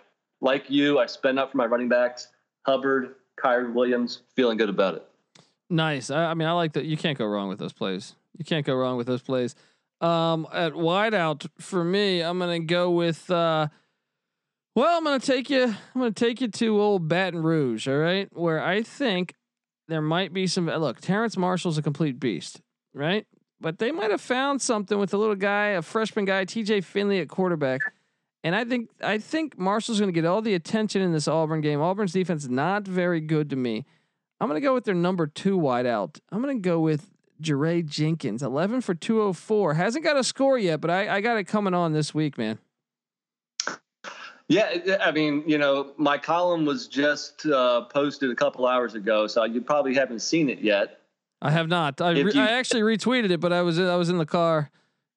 [0.41, 2.29] like you, I spend up for my running backs.
[2.65, 5.05] Hubbard, Kyren Williams, feeling good about it.
[5.69, 6.09] Nice.
[6.09, 6.85] I, I, mean, I like that.
[6.85, 8.15] You can't go wrong with those plays.
[8.37, 9.55] You can't go wrong with those plays.
[10.01, 13.29] Um, at wideout for me, I'm gonna go with.
[13.29, 13.67] Uh,
[14.75, 15.63] well, I'm gonna take you.
[15.63, 17.87] I'm gonna take you to old Baton Rouge.
[17.87, 19.35] All right, where I think
[19.89, 20.67] there might be some.
[20.67, 22.61] Look, Terrace Marshall's a complete beast,
[22.93, 23.27] right?
[23.59, 26.79] But they might have found something with a little guy, a freshman guy, T.J.
[26.79, 27.81] Finley at quarterback.
[28.43, 31.61] And I think I think Marshall's going to get all the attention in this Auburn
[31.61, 31.81] game.
[31.81, 33.85] Auburn's defense is not very good to me.
[34.39, 36.19] I'm going to go with their number two wideout.
[36.31, 37.09] I'm going to go with
[37.41, 39.73] Jaray Jenkins, 11 for 204.
[39.73, 42.59] Hasn't got a score yet, but I, I got it coming on this week, man.
[44.47, 49.27] Yeah, I mean, you know, my column was just uh, posted a couple hours ago,
[49.27, 51.01] so you probably haven't seen it yet.
[51.39, 52.01] I have not.
[52.01, 54.71] I, re- you, I actually retweeted it, but I was I was in the car.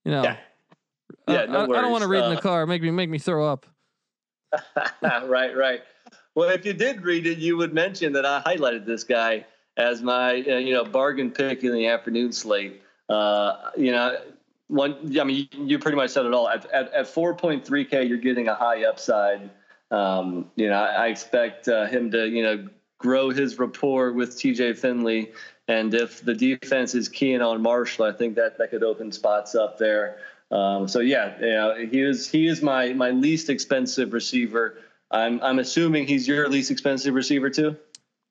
[0.05, 0.37] You know, yeah,
[1.29, 2.67] yeah no I, I, don't want to read uh, in the uh, car.
[2.67, 3.67] Make me make me throw up.
[5.03, 5.81] right, right.
[6.35, 9.47] Well, if you did read it, you would mention that I highlighted this guy
[9.77, 12.83] as my uh, you know bargain pick in the afternoon slate.
[13.09, 14.17] Uh, you know,
[14.69, 15.19] one.
[15.19, 16.49] I mean, you, you pretty much said it all.
[16.49, 19.51] At at, at 4.3k, you're getting a high upside.
[19.91, 24.37] Um, you know, I, I expect uh, him to you know grow his rapport with
[24.37, 25.33] TJ Finley.
[25.69, 29.55] And if the defense is keying on Marshall, I think that that could open spots
[29.55, 30.19] up there.
[30.53, 34.77] Um, so yeah, know, he is he is my my least expensive receiver
[35.13, 37.77] I'm I'm assuming he's your least expensive receiver too.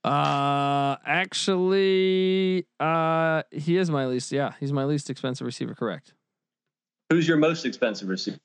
[0.03, 4.31] Uh, actually, uh, he is my least.
[4.31, 5.75] Yeah, he's my least expensive receiver.
[5.75, 6.13] Correct.
[7.11, 8.39] Who's your most expensive receiver?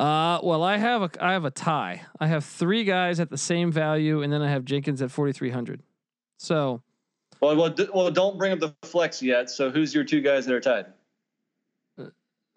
[0.00, 2.02] Uh, well, I have a I have a tie.
[2.18, 5.32] I have three guys at the same value, and then I have Jenkins at forty
[5.32, 5.82] three hundred.
[6.38, 6.82] So,
[7.40, 9.50] well, well, d- well, don't bring up the flex yet.
[9.50, 10.86] So, who's your two guys that are tied?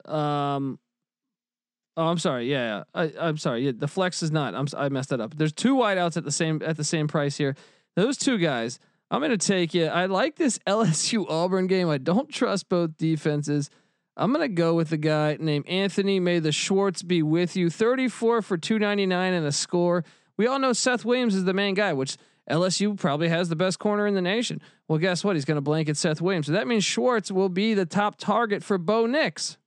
[0.09, 0.79] Um,
[1.99, 2.49] Oh, I'm sorry.
[2.49, 2.85] Yeah.
[2.93, 3.65] I, am sorry.
[3.65, 4.55] Yeah, the flex is not.
[4.55, 4.67] I'm.
[4.77, 5.35] I messed that up.
[5.35, 7.57] There's two wideouts at the same at the same price here.
[7.97, 8.79] Those two guys.
[9.11, 9.87] I'm gonna take you.
[9.87, 11.89] I like this LSU Auburn game.
[11.89, 13.69] I don't trust both defenses.
[14.15, 16.21] I'm gonna go with the guy named Anthony.
[16.21, 17.69] May the Schwartz be with you.
[17.69, 20.05] 34 for 299 and a score.
[20.37, 22.15] We all know Seth Williams is the main guy, which
[22.49, 24.61] LSU probably has the best corner in the nation.
[24.87, 25.35] Well, guess what?
[25.35, 26.45] He's to blanket Seth Williams.
[26.45, 29.57] So that means Schwartz will be the top target for Bo Nix.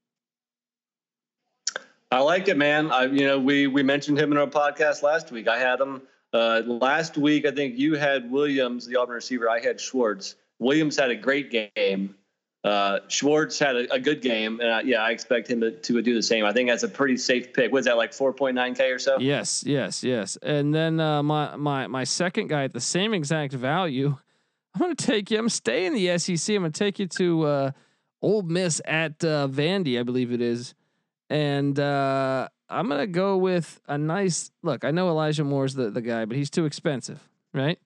[2.13, 2.91] I like it, man.
[2.91, 5.49] I, you know, we we mentioned him in our podcast last week.
[5.49, 6.03] I had him
[6.35, 7.47] uh, last week.
[7.47, 9.49] I think you had Williams, the Auburn receiver.
[9.49, 10.37] I had Schwartz.
[10.59, 12.15] Williams had a great game.
[12.65, 16.01] Uh, Schwartz had a, a, good game, and I, yeah, I expect him to, to
[16.01, 16.45] do the same.
[16.45, 17.73] I think that's a pretty safe pick.
[17.73, 19.19] Was that like 4.9k or so?
[19.19, 20.39] Yes, yes, yes.
[20.43, 24.17] And then uh, my my my second guy at the same exact value.
[24.75, 25.39] I'm going to take you.
[25.39, 26.55] I'm staying in the SEC.
[26.55, 27.71] I'm going to take you to uh,
[28.21, 30.75] Ole Miss at uh, Vandy, I believe it is,
[31.33, 34.85] and uh, I'm to go with a nice look.
[34.85, 37.79] I know Elijah Moore's the the guy, but he's too expensive, right?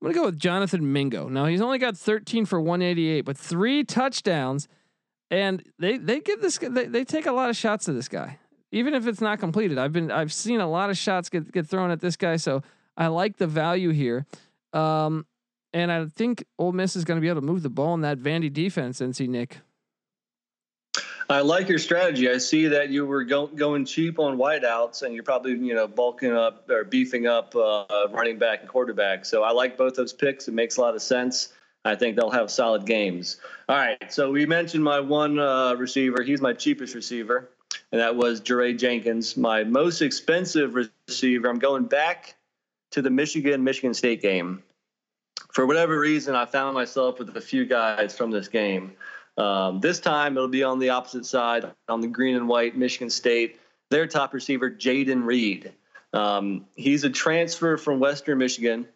[0.00, 1.28] I'm gonna go with Jonathan Mingo.
[1.28, 4.68] Now he's only got 13 for 188, but three touchdowns,
[5.32, 8.38] and they they give this they, they take a lot of shots to this guy,
[8.70, 9.78] even if it's not completed.
[9.78, 12.62] I've been I've seen a lot of shots get get thrown at this guy, so
[12.96, 14.26] I like the value here.
[14.72, 15.26] Um,
[15.72, 18.02] and I think Ole Miss is going to be able to move the ball in
[18.02, 19.00] that Vandy defense.
[19.00, 19.58] NC Nick.
[21.28, 22.30] I like your strategy.
[22.30, 25.88] I see that you were go- going cheap on wideouts, and you're probably you know
[25.88, 29.24] bulking up or beefing up uh, running back and quarterback.
[29.24, 30.46] So I like both those picks.
[30.46, 31.52] It makes a lot of sense.
[31.84, 33.38] I think they'll have solid games.
[33.68, 34.12] All right.
[34.12, 36.22] So we mentioned my one uh, receiver.
[36.22, 37.50] He's my cheapest receiver,
[37.90, 39.36] and that was Jaray Jenkins.
[39.36, 41.48] My most expensive receiver.
[41.48, 42.36] I'm going back
[42.92, 44.62] to the Michigan Michigan State game.
[45.52, 48.92] For whatever reason, I found myself with a few guys from this game.
[49.36, 53.10] Um, this time it'll be on the opposite side, on the green and white, Michigan
[53.10, 53.60] State.
[53.90, 55.72] Their top receiver, Jayden Reed.
[56.12, 58.88] Um, he's a transfer from Western Michigan.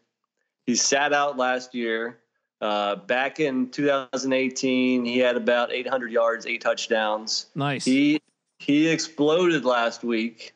[0.66, 2.18] He sat out last year.
[2.60, 7.46] Uh, back in 2018, he had about 800 yards, eight touchdowns.
[7.54, 7.84] Nice.
[7.84, 8.20] He
[8.58, 10.54] he exploded last week.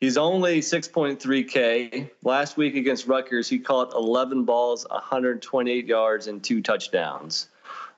[0.00, 2.10] He's only 6.3K.
[2.22, 7.48] Last week against Rutgers, he caught 11 balls, 128 yards, and two touchdowns.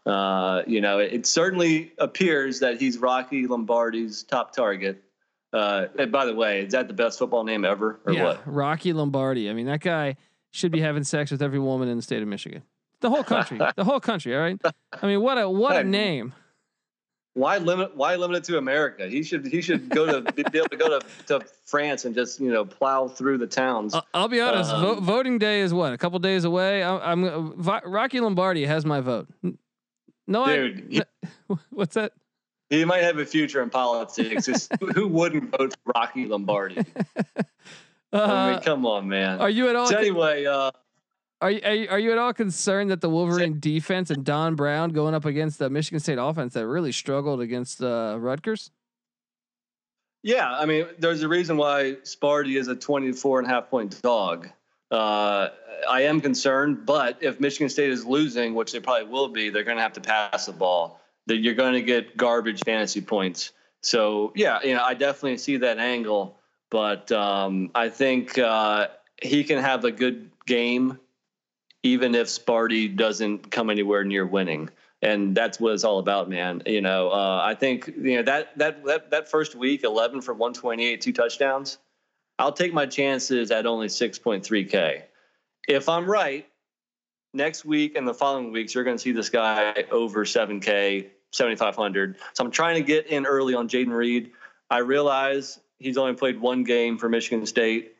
[0.06, 5.02] Uh, you know, it, it, certainly appears that he's Rocky Lombardi's top target.
[5.52, 8.40] Uh, and by the way, is that the best football name ever, or yeah, what?
[8.46, 9.50] Rocky Lombardi.
[9.50, 10.16] I mean, that guy
[10.52, 12.62] should be having sex with every woman in the state of Michigan.
[13.00, 14.34] The whole country, the whole country.
[14.34, 14.60] All right.
[15.02, 16.34] I mean, what a what a name.
[17.34, 17.96] Why limit?
[17.96, 19.06] Why limit it to America?
[19.08, 22.40] He should he should go to be able to go to, to France and just
[22.40, 23.94] you know plow through the towns.
[23.94, 24.72] I'll, I'll be honest.
[24.72, 26.82] Um, vo- voting day is what a couple days away.
[26.82, 29.28] I, I'm, Rocky Lombardi has my vote.
[30.31, 31.05] No, dude.
[31.51, 32.12] I, what's that?
[32.71, 34.69] He might have a future in politics.
[34.95, 36.85] who wouldn't vote for Rocky Lombardi?
[38.12, 39.38] Uh, I mean, come on, man.
[39.38, 39.87] Are you at all?
[39.87, 40.73] So anyway, uh,
[41.40, 44.57] are you, are you, are you at all concerned that the Wolverine defense and Don
[44.57, 48.73] Brown going up against the Michigan State offense that really struggled against uh, Rutgers?
[50.25, 54.03] Yeah, I mean, there's a reason why Sparty is a 24 and a half point
[54.03, 54.49] dog.
[54.90, 55.48] Uh,
[55.88, 59.64] I am concerned, but if Michigan State is losing, which they probably will be, they're
[59.64, 61.00] going to have to pass the ball.
[61.26, 63.53] That you're going to get garbage fantasy points.
[63.83, 66.38] So yeah, you know, I definitely see that angle,
[66.70, 68.88] but um, I think uh,
[69.22, 70.98] he can have a good game,
[71.83, 74.70] even if Sparty doesn't come anywhere near winning.
[75.03, 76.62] And that's what it's all about, man.
[76.66, 80.35] You know, uh, I think you know that that that that first week, 11 for
[80.35, 81.79] 128, two touchdowns
[82.40, 85.03] I'll take my chances at only 6.3K.
[85.68, 86.46] If I'm right,
[87.35, 92.16] next week and the following weeks, you're going to see this guy over 7K, 7,500.
[92.33, 94.33] So I'm trying to get in early on Jayden Reed.
[94.70, 97.96] I realize he's only played one game for Michigan State.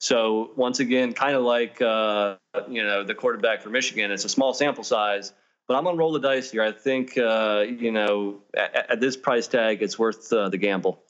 [0.00, 2.36] So once again, kind of like uh,
[2.68, 5.32] you know the quarterback for Michigan, it's a small sample size,
[5.66, 6.62] but I'm gonna roll the dice here.
[6.62, 11.00] I think uh, you know at, at, this price tag, it's worth uh, the gamble.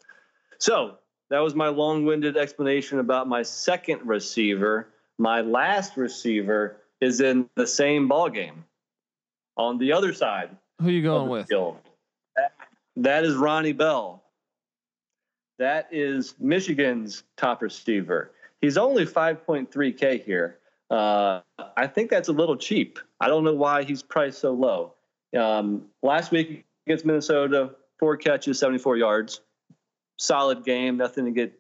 [0.59, 0.99] So
[1.31, 4.89] that was my long-winded explanation about my second receiver.
[5.19, 8.65] My last receiver is in the same ball game
[9.57, 10.51] on the other side.
[10.81, 11.49] Who you going with?
[12.37, 12.53] That,
[12.97, 14.23] that is Ronnie Bell.
[15.59, 18.33] That is Michigan's top receiver.
[18.61, 20.59] He's only 5.3K here.
[20.91, 21.41] Uh,
[21.77, 22.99] I think that's a little cheap.
[23.21, 24.95] I don't know why he's priced so low.
[25.39, 29.41] Um, last week against Minnesota, four catches, 74 yards
[30.17, 31.59] solid game, nothing to get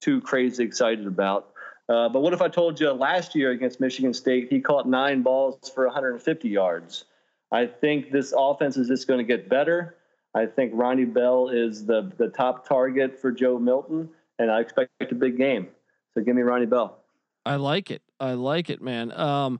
[0.00, 1.52] too crazy excited about.
[1.88, 5.22] Uh, but what if I told you last year against Michigan State, he caught nine
[5.22, 7.04] balls for 150 yards?
[7.52, 9.96] I think this offense is just going to get better.
[10.34, 14.90] I think Ronnie Bell is the the top target for Joe Milton, and I expect
[15.00, 15.66] a big game.
[16.14, 16.98] So give me Ronnie Bell.
[17.44, 18.02] I like it.
[18.20, 19.10] I like it, man.
[19.12, 19.58] Um,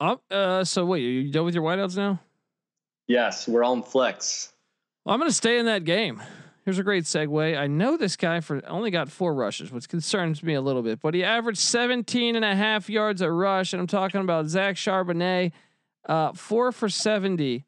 [0.00, 2.20] uh, so wait, are you done with your wideouts now?
[3.06, 4.52] Yes, we're on flex.
[5.04, 6.22] Well, I'm going to stay in that game.
[6.64, 7.58] Here's a great segue.
[7.58, 11.00] I know this guy for only got four rushes, which concerns me a little bit,
[11.00, 13.72] but he averaged 17 and a half yards a rush.
[13.72, 15.52] And I'm talking about Zach Charbonnet,
[16.06, 17.64] uh, four for 70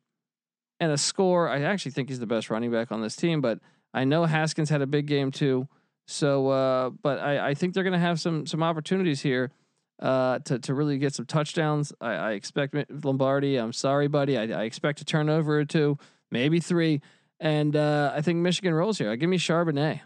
[0.78, 1.48] and a score.
[1.48, 3.60] I actually think he's the best running back on this team, but
[3.94, 5.68] I know Haskins had a big game too.
[6.06, 9.52] So, uh, but I, I think they're going to have some some opportunities here
[10.00, 11.92] uh, to to really get some touchdowns.
[12.00, 12.74] I, I expect
[13.04, 13.56] Lombardi.
[13.56, 14.36] I'm sorry, buddy.
[14.36, 15.98] I, I, expect a turnover or two,
[16.30, 17.00] maybe three,
[17.42, 19.14] and uh, I think Michigan rolls here.
[19.16, 20.00] Give me Charbonnet.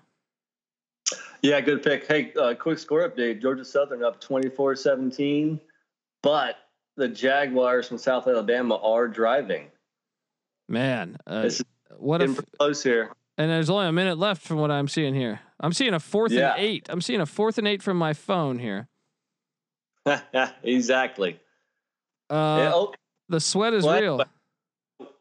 [1.43, 2.07] Yeah, good pick.
[2.09, 5.61] Hey, uh, quick score update: Georgia Southern up 24-17,
[6.23, 6.57] but
[6.97, 9.67] the Jaguars from South Alabama are driving.
[10.69, 11.51] Man, uh,
[11.99, 13.13] what a close here.
[13.39, 15.41] And there's only a minute left from what I'm seeing here.
[15.61, 16.55] I'm seeing a fourth yeah.
[16.55, 16.87] and eight.
[16.89, 18.89] I'm seeing a fourth and eight from my phone here.
[20.63, 21.39] exactly.
[22.31, 22.95] Uh, yeah, oh,
[23.29, 24.25] the sweat is well, real.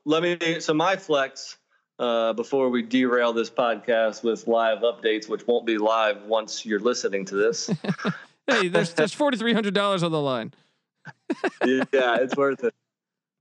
[0.05, 0.59] Let me.
[0.61, 1.57] So my flex.
[1.97, 6.79] Uh, before we derail this podcast with live updates, which won't be live once you're
[6.79, 7.69] listening to this.
[8.47, 10.53] hey, there's there's forty three hundred dollars on the line.
[11.65, 12.73] yeah, it's worth it.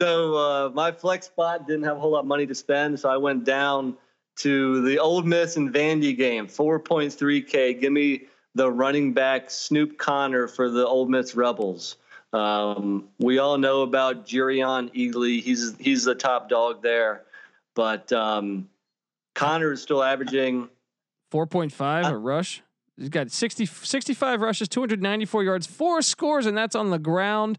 [0.00, 3.08] So uh, my flex spot didn't have a whole lot of money to spend, so
[3.08, 3.96] I went down
[4.36, 7.80] to the Ole Miss and Vandy game, 4.3K.
[7.80, 8.24] Give me
[8.54, 11.96] the running back Snoop Conner for the Ole Miss Rebels.
[12.32, 15.40] Um, we all know about Jerrion Ealy.
[15.40, 17.22] He's he's the top dog there,
[17.74, 18.68] but um,
[19.34, 20.68] Conner is still averaging
[21.32, 22.62] 4.5 a rush.
[22.96, 27.58] He's got 60, 65 rushes, 294 yards, four scores, and that's on the ground.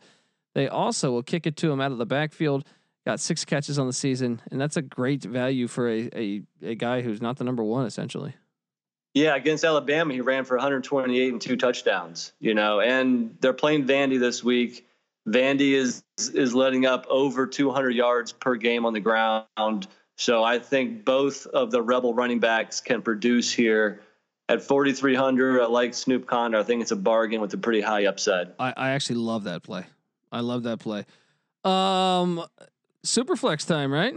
[0.53, 2.63] They also will kick it to him out of the backfield
[3.05, 6.75] got six catches on the season, and that's a great value for a, a, a
[6.75, 8.33] guy who's not the number one essentially.
[9.13, 12.33] Yeah, against Alabama, he ran for 128 and two touchdowns.
[12.39, 14.85] You know, and they're playing Vandy this week.
[15.27, 19.87] Vandy is is letting up over 200 yards per game on the ground.
[20.17, 24.01] So I think both of the Rebel running backs can produce here
[24.47, 25.61] at 4,300.
[25.61, 26.59] I like Snoop Conner.
[26.59, 28.53] I think it's a bargain with a pretty high upside.
[28.59, 29.85] I, I actually love that play.
[30.31, 31.05] I love that play.
[31.63, 32.45] Um,
[33.05, 34.15] Super flex time, right?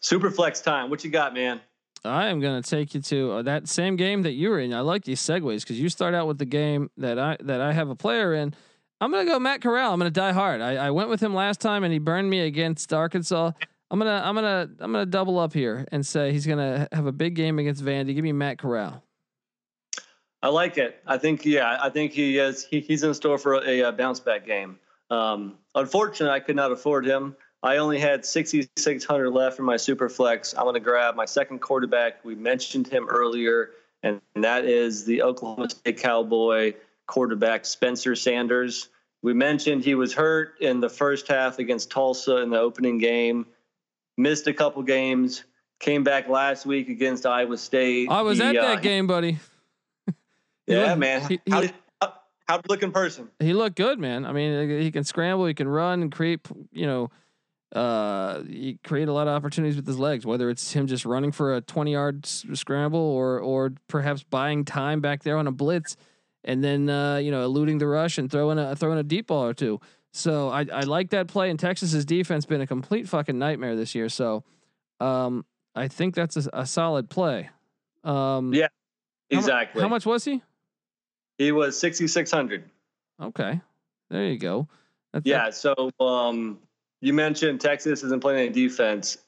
[0.00, 0.88] Super flex time.
[0.88, 1.60] What you got, man?
[2.02, 4.72] I am going to take you to uh, that same game that you were in.
[4.72, 7.72] I like these segues because you start out with the game that I that I
[7.72, 8.54] have a player in.
[9.00, 9.92] I'm going to go Matt Corral.
[9.92, 10.62] I'm going to die hard.
[10.62, 13.52] I, I went with him last time and he burned me against Arkansas.
[13.90, 17.12] I'm gonna I'm gonna I'm gonna double up here and say he's gonna have a
[17.12, 18.14] big game against Vandy.
[18.14, 19.02] Give me Matt Corral.
[20.42, 21.02] I like it.
[21.06, 21.78] I think yeah.
[21.80, 22.64] I think he is.
[22.64, 24.78] He, he's in store for a, a bounce back game.
[25.10, 27.36] Um, unfortunately, I could not afford him.
[27.62, 30.54] I only had 6,600 left in my super flex.
[30.54, 32.24] I'm going to grab my second quarterback.
[32.24, 33.70] We mentioned him earlier,
[34.02, 36.74] and that is the Oklahoma State Cowboy
[37.06, 38.90] quarterback, Spencer Sanders.
[39.22, 43.46] We mentioned he was hurt in the first half against Tulsa in the opening game,
[44.16, 45.44] missed a couple games,
[45.80, 48.08] came back last week against Iowa State.
[48.10, 49.38] I was he, at that uh, game, buddy.
[50.66, 51.28] yeah, man.
[51.28, 51.74] He, how, did,
[52.48, 53.28] How'd he look in person?
[53.40, 54.24] He looked good, man.
[54.24, 56.40] I mean, he can scramble, he can run and create,
[56.72, 57.10] you know,
[57.74, 61.32] uh, he create a lot of opportunities with his legs, whether it's him just running
[61.32, 65.96] for a 20 yard scramble or, or perhaps buying time back there on a blitz
[66.44, 69.44] and then, uh, you know, eluding the rush and throwing a, throwing a deep ball
[69.44, 69.80] or two.
[70.16, 73.94] So I, I like that play and Texas's defense been a complete fucking nightmare this
[73.94, 74.08] year.
[74.08, 74.44] So,
[74.98, 75.44] um,
[75.74, 77.50] I think that's a, a solid play.
[78.02, 78.68] Um, yeah,
[79.28, 79.82] exactly.
[79.82, 80.40] How, how much was he?
[81.36, 82.64] He was 6,600.
[83.20, 83.60] Okay.
[84.08, 84.68] There you go.
[85.12, 85.50] That's yeah.
[85.50, 86.60] So um,
[87.02, 89.18] you mentioned Texas isn't playing any defense.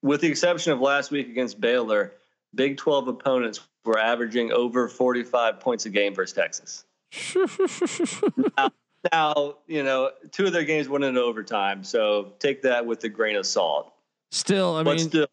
[0.00, 2.14] With the exception of last week against Baylor,
[2.54, 6.84] Big 12 opponents were averaging over 45 points a game versus Texas.
[8.56, 8.70] now,
[9.12, 11.84] now, you know, two of their games went into overtime.
[11.84, 13.92] So take that with a grain of salt.
[14.30, 15.26] Still, I but mean, still,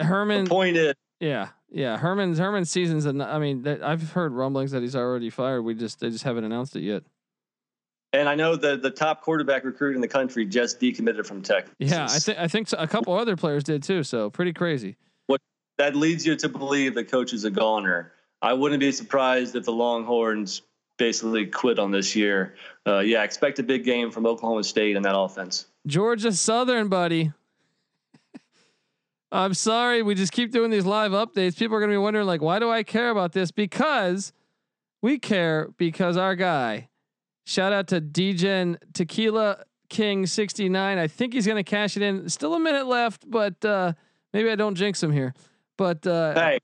[0.00, 0.44] Herman.
[0.44, 1.96] The point is, yeah, yeah.
[1.96, 3.06] Herman's Herman's season's.
[3.06, 5.62] An, I mean, I've heard rumblings that he's already fired.
[5.62, 7.04] We just they just haven't announced it yet.
[8.12, 11.74] And I know that the top quarterback recruit in the country just decommitted from Texas.
[11.78, 14.02] Yeah, I think I think so, a couple other players did too.
[14.02, 14.96] So pretty crazy.
[15.26, 15.40] What
[15.78, 18.12] that leads you to believe the coach is a goner.
[18.40, 20.62] I wouldn't be surprised if the Longhorns
[20.96, 22.54] basically quit on this year.
[22.86, 25.66] Uh, yeah, expect a big game from Oklahoma State in that offense.
[25.86, 27.32] Georgia Southern, buddy.
[29.32, 30.02] I'm sorry.
[30.02, 31.58] We just keep doing these live updates.
[31.58, 33.50] People are going to be wondering, like, why do I care about this?
[33.50, 34.32] Because
[35.02, 36.88] we care because our guy,
[37.44, 40.98] shout out to DGen Tequila King 69.
[40.98, 42.28] I think he's going to cash it in.
[42.28, 43.92] Still a minute left, but uh,
[44.32, 45.34] maybe I don't jinx him here.
[45.76, 46.58] But uh, hey,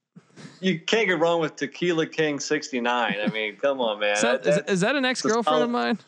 [0.61, 3.17] you can't get wrong with Tequila King 69.
[3.21, 4.15] I mean, come on, man.
[4.15, 5.99] Is that, is, is that an ex girlfriend of mine?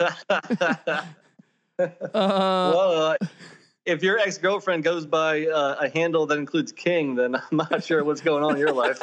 [0.00, 1.02] uh,
[2.14, 3.16] well, uh,
[3.86, 7.84] if your ex girlfriend goes by uh, a handle that includes King, then I'm not
[7.84, 8.98] sure what's going on in your life.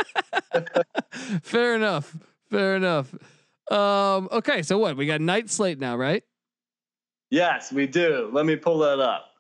[1.43, 2.15] Fair enough.
[2.49, 3.13] Fair enough.
[3.69, 4.97] Um, okay, so what?
[4.97, 6.24] We got night slate now, right?
[7.30, 8.30] Yes, we do.
[8.34, 9.30] Let me pull that up.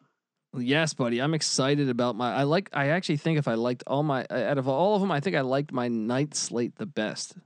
[0.57, 1.21] Yes, buddy.
[1.21, 2.33] I'm excited about my.
[2.33, 2.69] I like.
[2.73, 5.35] I actually think if I liked all my out of all of them, I think
[5.35, 7.37] I liked my night slate the best.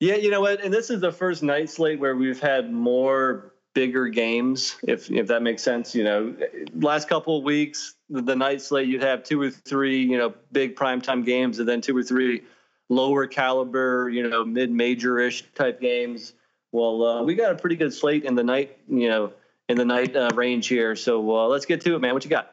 [0.00, 0.64] Yeah, you know what?
[0.64, 5.26] And this is the first night slate where we've had more bigger games, if if
[5.26, 5.94] that makes sense.
[5.94, 6.36] You know,
[6.74, 10.32] last couple of weeks, the, the night slate you'd have two or three, you know,
[10.50, 12.42] big primetime games, and then two or three
[12.88, 16.32] lower caliber, you know, mid major ish type games.
[16.72, 19.32] Well, uh, we got a pretty good slate in the night, you know,
[19.68, 20.96] in the night uh, range here.
[20.96, 22.14] So uh, let's get to it, man.
[22.14, 22.52] What you got?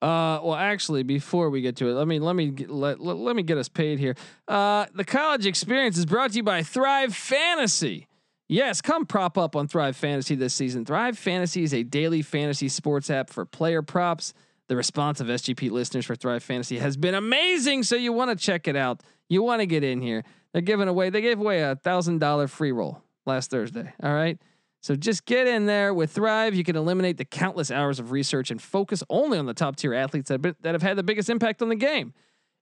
[0.00, 3.16] Uh, well, actually, before we get to it, let me let me get, let, let,
[3.16, 4.16] let me get us paid here.
[4.48, 8.08] Uh, the college experience is brought to you by Thrive Fantasy.
[8.48, 10.84] Yes, come prop up on Thrive Fantasy this season.
[10.84, 14.34] Thrive Fantasy is a daily fantasy sports app for player props.
[14.68, 18.36] The response of SGP listeners for Thrive Fantasy has been amazing, so you want to
[18.36, 19.02] check it out.
[19.28, 20.24] You want to get in here.
[20.52, 21.10] They're giving away.
[21.10, 23.92] They gave away a thousand dollar free roll last Thursday.
[24.02, 24.38] All right.
[24.82, 26.56] So just get in there with Thrive.
[26.56, 29.94] You can eliminate the countless hours of research and focus only on the top tier
[29.94, 32.12] athletes that have, been, that have had the biggest impact on the game.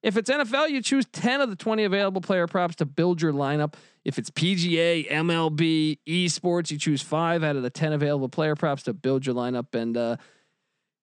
[0.03, 3.33] If it's NFL, you choose 10 of the 20 available player props to build your
[3.33, 3.75] lineup.
[4.05, 8.83] If it's PGA, MLB, esports, you choose five out of the 10 available player props
[8.85, 9.75] to build your lineup.
[9.75, 10.16] And uh,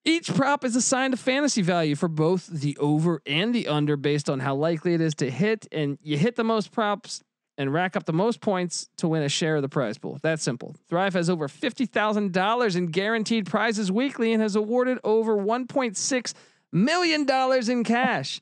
[0.06, 4.30] each prop is assigned a fantasy value for both the over and the under based
[4.30, 5.68] on how likely it is to hit.
[5.72, 7.24] And you hit the most props,
[7.58, 10.20] and rack up the most points to win a share of the prize pool.
[10.22, 10.76] That's simple.
[10.88, 16.34] Thrive has over $50,000 in guaranteed prizes weekly and has awarded over $1.6
[16.72, 17.28] million
[17.70, 18.40] in cash.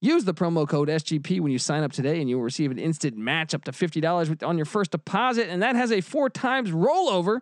[0.00, 2.78] Use the promo code SGP when you sign up today, and you will receive an
[2.78, 6.70] instant match up to $50 on your first deposit, and that has a four times
[6.70, 7.40] rollover.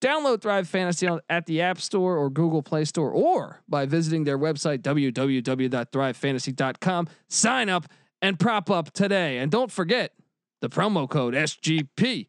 [0.00, 4.38] Download Thrive Fantasy at the App Store or Google Play Store, or by visiting their
[4.38, 7.08] website, www.thrivefantasy.com.
[7.28, 7.86] Sign up
[8.22, 9.38] and prop up today.
[9.38, 10.12] And don't forget,
[10.60, 12.28] the promo code SGP.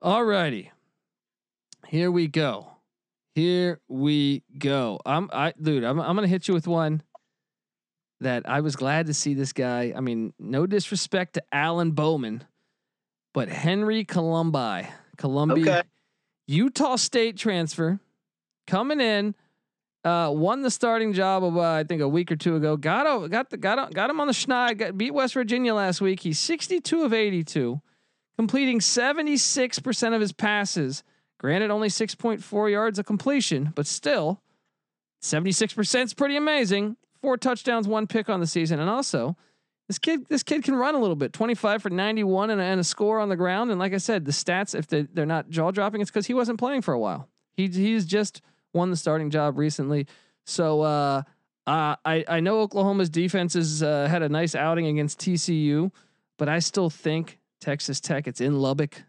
[0.00, 0.70] All righty.
[1.86, 2.68] Here we go.
[3.34, 5.00] Here we go.
[5.06, 7.02] I'm I dude, I'm I'm gonna hit you with one
[8.20, 9.92] that I was glad to see this guy.
[9.96, 12.44] I mean, no disrespect to Alan Bowman,
[13.34, 15.82] but Henry Colombi, Columbia, okay.
[16.46, 18.00] Utah State transfer,
[18.66, 19.34] coming in,
[20.04, 22.76] uh, won the starting job of uh, I think a week or two ago.
[22.76, 24.78] Got a, got the, got got him on the schneid.
[24.78, 26.20] Got, beat West Virginia last week.
[26.20, 27.80] He's 62 of 82,
[28.36, 31.04] completing 76 percent of his passes.
[31.38, 34.40] Granted, only 6.4 yards of completion, but still,
[35.22, 36.96] 76 percent is pretty amazing.
[37.20, 39.36] Four touchdowns, one pick on the season, and also.
[39.88, 41.32] This kid, this kid can run a little bit.
[41.32, 43.70] Twenty five for ninety one and, and, a score on the ground.
[43.70, 46.34] And like I said, the stats, if they, they're not jaw dropping, it's because he
[46.34, 47.28] wasn't playing for a while.
[47.52, 48.40] He he's just
[48.72, 50.06] won the starting job recently.
[50.44, 51.22] So uh,
[51.66, 55.92] uh, I I know Oklahoma's defense has uh, had a nice outing against TCU,
[56.38, 58.26] but I still think Texas Tech.
[58.26, 59.02] It's in Lubbock.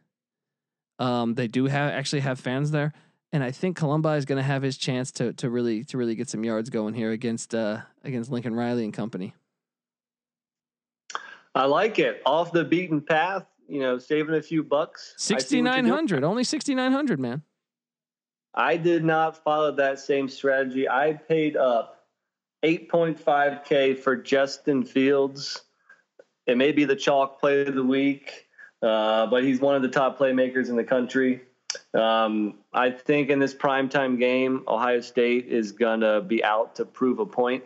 [0.99, 2.93] Um, they do have actually have fans there,
[3.32, 6.16] and I think Colombi is going to have his chance to to really to really
[6.16, 9.34] get some yards going here against uh, against Lincoln Riley and company.
[11.55, 13.45] I like it off the beaten path.
[13.68, 15.16] You know, saving a few bucks.
[15.18, 17.41] Sixty nine hundred, only sixty nine hundred, man.
[18.56, 20.88] I did not follow that same strategy.
[20.88, 22.06] I paid up
[22.64, 25.62] 8.5K for Justin Fields.
[26.45, 28.47] It may be the chalk play of the week,
[28.82, 31.41] uh, but he's one of the top playmakers in the country.
[31.93, 36.86] Um, I think in this primetime game, Ohio State is going to be out to
[36.86, 37.64] prove a point.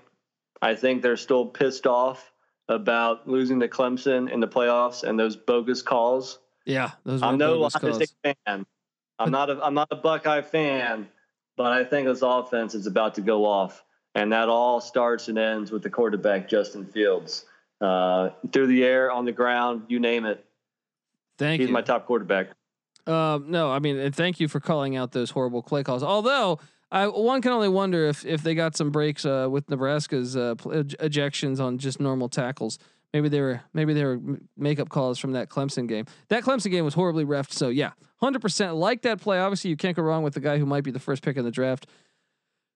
[0.61, 2.31] I think they're still pissed off
[2.69, 6.39] about losing to Clemson in the playoffs and those bogus calls.
[6.65, 8.11] Yeah, those I'm no Ohio State
[8.45, 8.65] fan.
[9.19, 11.07] I'm not a I'm not a Buckeye fan,
[11.55, 13.83] but I think this offense is about to go off,
[14.15, 17.45] and that all starts and ends with the quarterback Justin Fields.
[17.79, 20.43] Uh, through the air, on the ground, you name it.
[21.37, 21.67] Thank He's you.
[21.67, 22.49] He's my top quarterback.
[23.05, 26.03] Um, no, I mean, and thank you for calling out those horrible play calls.
[26.03, 26.59] Although
[26.91, 30.55] I one can only wonder if if they got some breaks uh, with Nebraska's uh,
[30.55, 32.79] ejections on just normal tackles.
[33.13, 34.19] Maybe they were maybe they were
[34.57, 36.05] makeup calls from that Clemson game.
[36.29, 37.51] That Clemson game was horribly refed.
[37.51, 39.39] So yeah, hundred percent like that play.
[39.39, 41.45] Obviously, you can't go wrong with the guy who might be the first pick in
[41.45, 41.87] the draft.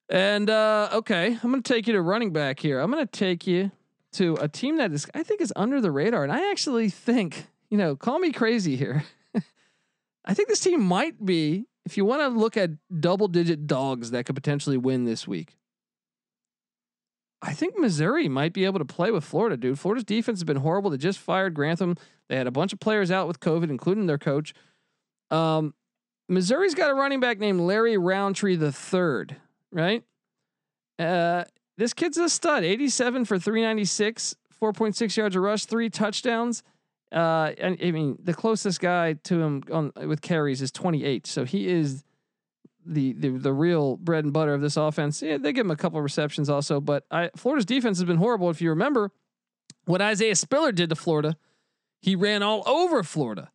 [0.10, 2.80] And uh, okay, I'm to take you to running back here.
[2.80, 3.72] I'm to take you
[4.14, 7.48] to a team that is I think is under the radar, and I actually think
[7.72, 9.04] you know, call me crazy here.
[10.26, 12.70] I think this team might be, if you want to look at
[13.00, 15.56] double digit dogs that could potentially win this week.
[17.42, 19.80] I think Missouri might be able to play with Florida, dude.
[19.80, 20.92] Florida's defense has been horrible.
[20.92, 21.98] They just fired Grantham.
[22.30, 24.54] They had a bunch of players out with COVID, including their coach.
[25.32, 25.74] Um,
[26.30, 29.38] Missouri's got a running back named Larry Rountree the third.
[29.72, 30.04] right?
[31.00, 31.46] Uh,
[31.78, 32.64] this kid's a stud.
[32.64, 36.62] 87 for 396, 4.6 yards a rush, three touchdowns.
[37.12, 41.26] Uh, and I mean, the closest guy to him on with carries is 28.
[41.28, 42.04] So he is
[42.86, 45.22] the the the real bread and butter of this offense.
[45.22, 48.18] Yeah, they give him a couple of receptions also, but I, Florida's defense has been
[48.18, 48.50] horrible.
[48.50, 49.12] If you remember
[49.86, 51.38] what Isaiah Spiller did to Florida,
[52.02, 53.52] he ran all over Florida.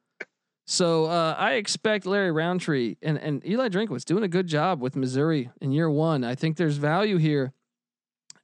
[0.64, 4.96] So uh, I expect Larry Rountree and and Eli Drinkwitz doing a good job with
[4.96, 6.24] Missouri in year one.
[6.24, 7.52] I think there's value here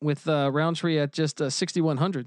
[0.01, 2.27] with uh, Rountree at just uh, 6100.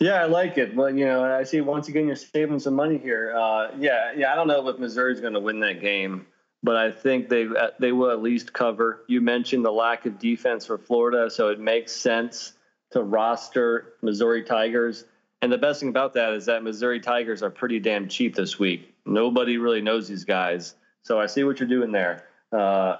[0.00, 0.74] Yeah, I like it.
[0.74, 3.34] But you know, I see once again you're saving some money here.
[3.36, 4.32] Uh, yeah, yeah.
[4.32, 6.26] I don't know if Missouri's going to win that game,
[6.64, 9.04] but I think they uh, they will at least cover.
[9.06, 12.54] You mentioned the lack of defense for Florida, so it makes sense
[12.92, 15.04] to roster Missouri Tigers.
[15.42, 18.58] And the best thing about that is that Missouri Tigers are pretty damn cheap this
[18.58, 18.94] week.
[19.04, 22.24] Nobody really knows these guys, so I see what you're doing there.
[22.50, 22.96] Uh,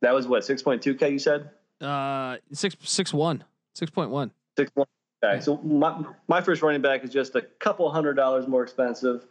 [0.00, 1.10] that was what six point two k.
[1.10, 1.50] You said
[1.82, 3.44] uh, six six one
[3.74, 4.86] six point one six one.
[5.22, 9.26] Okay, so my, my first running back is just a couple hundred dollars more expensive.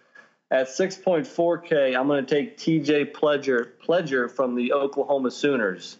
[0.52, 5.98] At 6.4K, I'm going to take TJ Pledger, Pledger from the Oklahoma Sooners.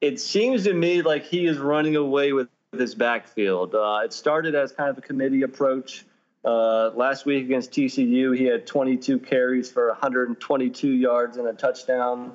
[0.00, 3.74] It seems to me like he is running away with this backfield.
[3.74, 6.04] Uh, it started as kind of a committee approach.
[6.44, 12.32] Uh, last week against TCU, he had 22 carries for 122 yards and a touchdown.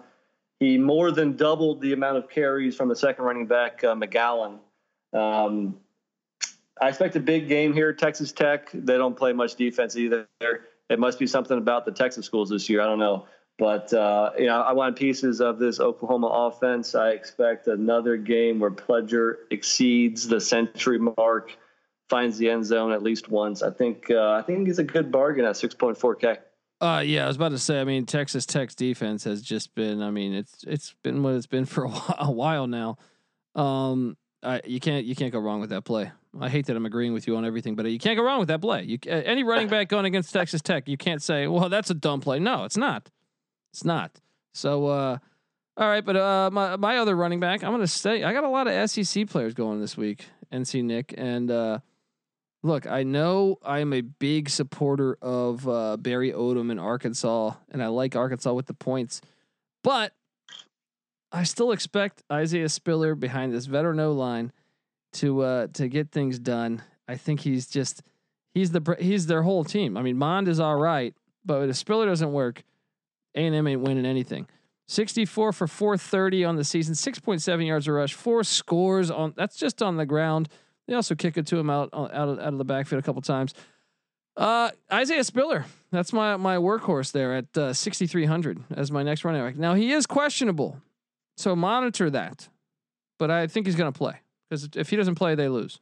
[0.59, 4.59] He more than doubled the amount of carries from the second running back, uh, McGowan.
[5.13, 5.77] Um,
[6.81, 7.93] I expect a big game here.
[7.93, 10.27] Texas Tech, they don't play much defense either.
[10.91, 12.81] It must be something about the Texas schools this year.
[12.81, 13.25] I don't know.
[13.57, 16.95] But, uh, you know, I want pieces of this Oklahoma offense.
[16.95, 21.55] I expect another game where Pledger exceeds the century mark,
[22.09, 23.61] finds the end zone at least once.
[23.61, 26.37] I think uh, I think he's a good bargain at 6.4K.
[26.81, 27.79] Uh, yeah, I was about to say.
[27.79, 30.01] I mean, Texas Tech's defense has just been.
[30.01, 32.97] I mean, it's it's been what it's been for a while, a while now.
[33.53, 36.11] Um, I, you can't you can't go wrong with that play.
[36.39, 38.47] I hate that I'm agreeing with you on everything, but you can't go wrong with
[38.47, 38.83] that play.
[38.83, 42.21] You any running back going against Texas Tech, you can't say, "Well, that's a dumb
[42.21, 43.09] play." No, it's not.
[43.73, 44.19] It's not.
[44.53, 45.17] So, uh,
[45.77, 48.49] all right, but uh, my my other running back, I'm gonna say I got a
[48.49, 50.25] lot of SEC players going this week.
[50.51, 51.79] NC Nick and uh,
[52.63, 57.83] look, I know I am a big supporter of uh, Barry Odom in Arkansas, and
[57.83, 59.21] I like Arkansas with the points,
[59.83, 60.13] but
[61.31, 64.51] I still expect Isaiah Spiller behind this veteran O line
[65.13, 66.81] to uh, to get things done.
[67.07, 68.03] I think he's just
[68.53, 69.97] he's the he's their whole team.
[69.97, 71.13] I mean, Mond is all right,
[71.45, 72.63] but if Spiller doesn't work,
[73.35, 74.47] A and M ain't winning anything.
[74.87, 79.81] 64 for 430 on the season, 6.7 yards a rush, four scores on that's just
[79.81, 80.49] on the ground.
[80.87, 83.21] They also kick it to him out out of, out of the backfield a couple
[83.21, 83.53] times.
[84.35, 89.41] Uh, Isaiah Spiller, that's my my workhorse there at uh, 6300 as my next running
[89.41, 89.57] back.
[89.57, 90.81] Now he is questionable,
[91.37, 92.49] so monitor that,
[93.17, 94.19] but I think he's going to play
[94.51, 95.79] because if he doesn't play, they lose.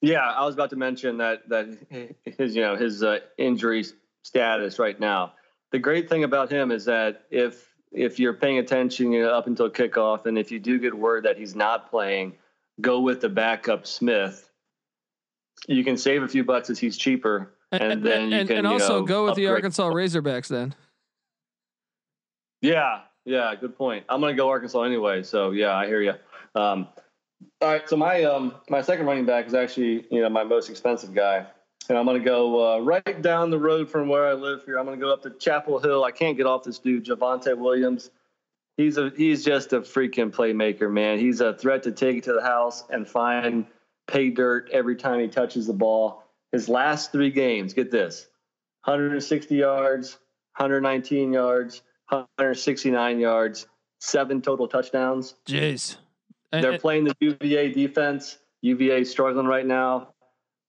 [0.00, 3.84] Yeah, I was about to mention that that his you know his uh, injury
[4.22, 5.34] status right now.
[5.72, 9.46] The great thing about him is that if if you're paying attention you know, up
[9.48, 12.34] until kickoff, and if you do get word that he's not playing,
[12.80, 14.48] go with the backup Smith.
[15.68, 18.58] You can save a few bucks as he's cheaper, and, and then you and, can
[18.58, 19.48] and also know, go with upgrade.
[19.48, 20.74] the Arkansas Razorbacks then.
[22.60, 24.04] Yeah, yeah, good point.
[24.08, 26.14] I'm gonna go Arkansas anyway, so yeah, I hear you.
[26.54, 26.88] Um,
[27.60, 30.70] all right, so my um, my second running back is actually you know my most
[30.70, 31.46] expensive guy,
[31.88, 34.78] and I'm gonna go uh, right down the road from where I live here.
[34.78, 36.04] I'm gonna go up to Chapel Hill.
[36.04, 38.10] I can't get off this dude, Javonte Williams.
[38.76, 41.18] He's a he's just a freaking playmaker, man.
[41.18, 43.66] He's a threat to take it to the house and find
[44.08, 46.24] pay dirt every time he touches the ball.
[46.50, 48.26] His last three games, get this:
[48.84, 50.18] 160 yards,
[50.56, 51.82] 119 yards,
[52.12, 53.66] 169 yards,
[54.00, 55.34] seven total touchdowns.
[55.46, 55.96] Jeez.
[56.50, 58.38] They're playing the UVA defense.
[58.60, 60.08] UVA struggling right now.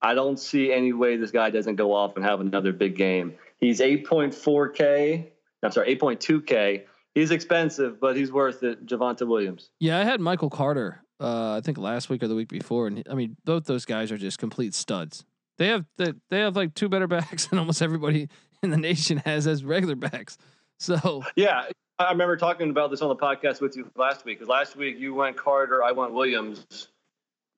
[0.01, 3.35] I don't see any way this guy doesn't go off and have another big game.
[3.57, 5.27] He's 8.4K.
[5.61, 6.83] I'm sorry, 8.2K.
[7.15, 8.85] He's expensive, but he's worth it.
[8.85, 9.69] Javonte Williams.
[9.79, 11.03] Yeah, I had Michael Carter.
[11.19, 14.11] Uh, I think last week or the week before, and I mean, both those guys
[14.11, 15.23] are just complete studs.
[15.57, 18.27] They have they, they have like two better backs than almost everybody
[18.61, 20.37] in the nation has as regular backs.
[20.79, 21.65] So yeah,
[21.99, 24.39] I remember talking about this on the podcast with you last week.
[24.39, 26.89] Because last week you went Carter, I went Williams.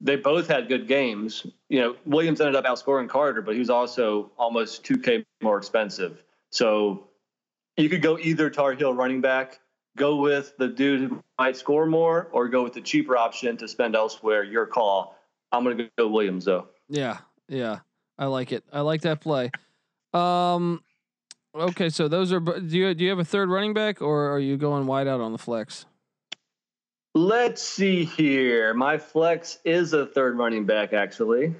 [0.01, 1.47] They both had good games.
[1.69, 6.21] You know, Williams ended up outscoring Carter, but he was also almost 2K more expensive.
[6.51, 7.07] So
[7.77, 9.59] you could go either Tar Heel running back,
[9.97, 13.67] go with the dude who might score more, or go with the cheaper option to
[13.67, 14.43] spend elsewhere.
[14.43, 15.17] Your call.
[15.51, 16.67] I'm going to go Williams, though.
[16.89, 17.79] Yeah, yeah,
[18.17, 18.63] I like it.
[18.71, 19.51] I like that play.
[20.13, 20.81] Um,
[21.55, 22.39] okay, so those are.
[22.39, 25.21] Do you do you have a third running back, or are you going wide out
[25.21, 25.85] on the flex?
[27.15, 28.73] Let's see here.
[28.73, 31.55] My flex is a third running back, actually.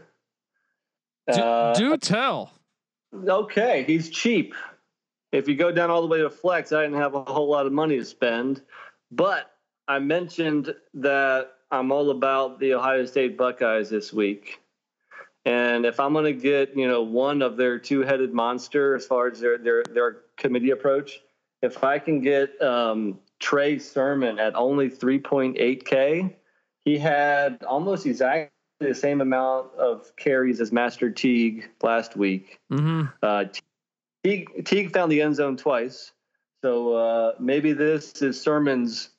[1.32, 2.52] Do, uh, do tell.
[3.14, 4.54] Okay, he's cheap.
[5.32, 7.66] If you go down all the way to flex, I didn't have a whole lot
[7.66, 8.62] of money to spend.
[9.12, 9.52] But
[9.88, 14.60] I mentioned that I'm all about the Ohio State Buckeyes this week.
[15.76, 19.28] And if I'm going to get, you know, one of their two-headed monster as far
[19.28, 21.20] as their their their committee approach,
[21.62, 26.34] if I can get um, Trey Sermon at only 3.8k,
[26.86, 32.60] he had almost exactly the same amount of carries as Master Teague last week.
[32.72, 33.04] Mm-hmm.
[33.22, 33.46] Uh,
[34.24, 36.14] Teague, Teague found the end zone twice,
[36.64, 39.10] so uh, maybe this is Sermon's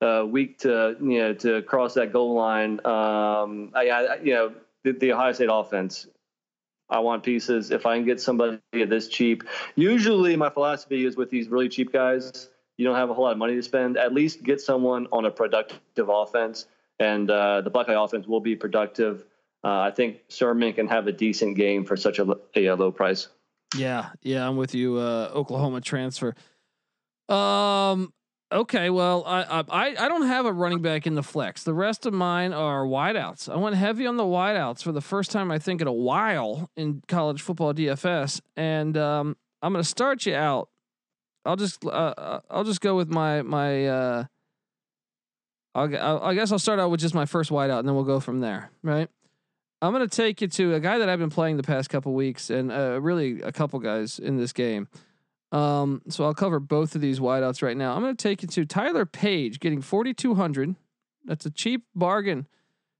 [0.00, 2.84] uh, week to you know to cross that goal line.
[2.84, 4.52] Um, I, I, you know
[4.84, 6.06] the, the Ohio State offense.
[6.90, 7.70] I want pieces.
[7.70, 9.44] If I can get somebody this cheap,
[9.76, 13.32] usually my philosophy is with these really cheap guys, you don't have a whole lot
[13.32, 13.96] of money to spend.
[13.96, 16.66] At least get someone on a productive offense,
[16.98, 19.24] and uh, the Buckeye offense will be productive.
[19.64, 23.28] Uh, I think Sermon can have a decent game for such a, a low price.
[23.76, 24.96] Yeah, yeah, I'm with you.
[24.96, 26.34] Uh, Oklahoma transfer.
[27.28, 28.12] Um,
[28.52, 31.64] Okay, well, I, I I don't have a running back in the flex.
[31.64, 33.48] The rest of mine are wideouts.
[33.48, 36.70] I went heavy on the wideouts for the first time I think in a while
[36.76, 40.68] in college football DFS, and um, I'm going to start you out.
[41.46, 43.86] I'll just uh, uh, I'll just go with my my.
[43.86, 44.24] Uh,
[45.74, 48.20] I'll, I guess I'll start out with just my first wideout, and then we'll go
[48.20, 48.70] from there.
[48.82, 49.08] Right.
[49.80, 52.12] I'm going to take you to a guy that I've been playing the past couple
[52.12, 54.88] weeks, and uh, really a couple guys in this game.
[55.52, 57.94] Um, so I'll cover both of these wideouts right now.
[57.94, 60.74] I'm going to take you to Tyler Page getting 4,200.
[61.26, 62.46] That's a cheap bargain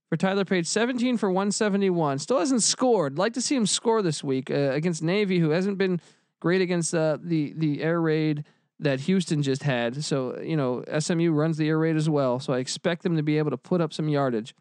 [0.07, 0.67] for Tyler Page.
[0.67, 2.19] 17 for 171.
[2.19, 3.17] Still hasn't scored.
[3.17, 5.99] Like to see him score this week uh, against Navy, who hasn't been
[6.39, 8.45] great against uh, the the air raid
[8.79, 10.03] that Houston just had.
[10.03, 12.39] So you know SMU runs the air raid as well.
[12.39, 14.53] So I expect them to be able to put up some yardage.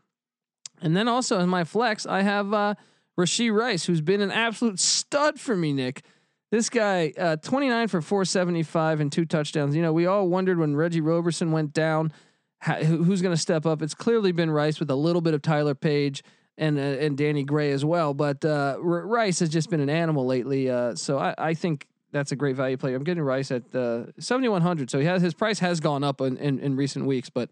[0.80, 2.74] And then also in my flex, I have uh,
[3.18, 6.02] Rashee Rice, who's been an absolute stud for me, Nick.
[6.52, 9.74] This guy, uh, 29 for 475 and two touchdowns.
[9.74, 12.12] You know, we all wondered when Reggie Roberson went down,
[12.58, 13.80] how, who's going to step up.
[13.80, 16.22] It's clearly been Rice with a little bit of Tyler Page
[16.58, 18.12] and uh, and Danny Gray as well.
[18.12, 20.68] But uh, R- Rice has just been an animal lately.
[20.68, 22.96] Uh, so I, I think that's a great value player.
[22.96, 24.90] I'm getting Rice at uh, 7100.
[24.90, 27.48] So he has his price has gone up in, in, in recent weeks, but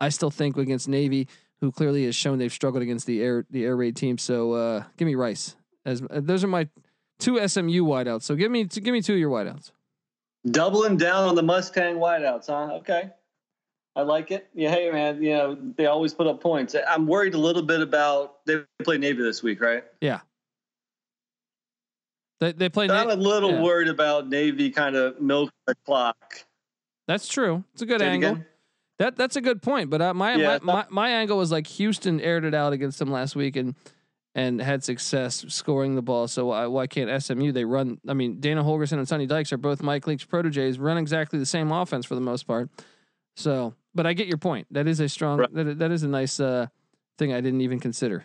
[0.00, 1.28] I still think against Navy,
[1.60, 4.18] who clearly has shown they've struggled against the air the air raid team.
[4.18, 6.68] So uh, give me Rice as those are my
[7.22, 8.22] two SMU wideouts.
[8.22, 9.70] So give me give me two of your wideouts.
[10.50, 12.74] Doubling down on the Mustang wideouts, huh?
[12.76, 13.10] Okay.
[13.94, 14.48] I like it.
[14.54, 16.74] Yeah, hey man, you know they always put up points.
[16.88, 19.84] I'm worried a little bit about they play Navy this week, right?
[20.00, 20.20] Yeah.
[22.40, 22.88] They they play.
[22.88, 23.62] I'm Na- a little yeah.
[23.62, 26.44] worried about Navy kind of milk the clock.
[27.06, 27.64] That's true.
[27.74, 28.38] It's a good Say angle.
[28.98, 29.90] That that's a good point.
[29.90, 32.98] But uh, my, yeah, my, my my angle was like Houston aired it out against
[32.98, 33.74] them last week, and
[34.34, 36.26] and had success scoring the ball.
[36.26, 37.52] So why, why can't SMU?
[37.52, 38.00] They run.
[38.08, 40.78] I mean, Dana Holgorsen and Sonny Dykes are both Mike Leach's proteges.
[40.78, 42.70] Run exactly the same offense for the most part.
[43.36, 44.66] So, but I get your point.
[44.70, 45.38] That is a strong.
[45.38, 45.54] Right.
[45.54, 46.66] That that is a nice uh,
[47.18, 47.32] thing.
[47.32, 48.24] I didn't even consider.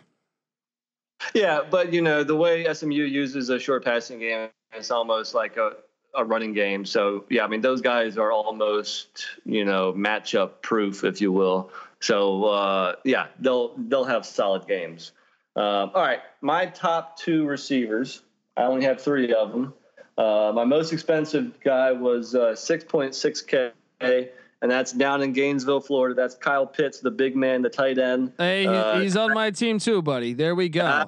[1.34, 5.56] Yeah, but you know the way SMU uses a short passing game, it's almost like
[5.56, 5.72] a
[6.14, 6.84] a running game.
[6.84, 11.70] So yeah, I mean those guys are almost you know matchup proof, if you will.
[12.00, 15.12] So uh, yeah, they'll they'll have solid games.
[15.58, 18.22] Um, all right, my top two receivers.
[18.56, 19.74] I only have three of them.
[20.16, 26.14] Uh, my most expensive guy was uh, 6.6K, and that's down in Gainesville, Florida.
[26.14, 28.34] That's Kyle Pitts, the big man, the tight end.
[28.38, 30.32] Hey, uh, he's on my team too, buddy.
[30.32, 31.06] There we go.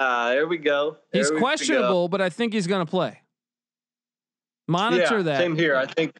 [0.00, 0.96] Ah, there we go.
[1.12, 2.08] There he's we questionable, go.
[2.08, 3.20] but I think he's going to play.
[4.66, 5.38] Monitor yeah, that.
[5.38, 5.76] Same here.
[5.76, 6.18] I think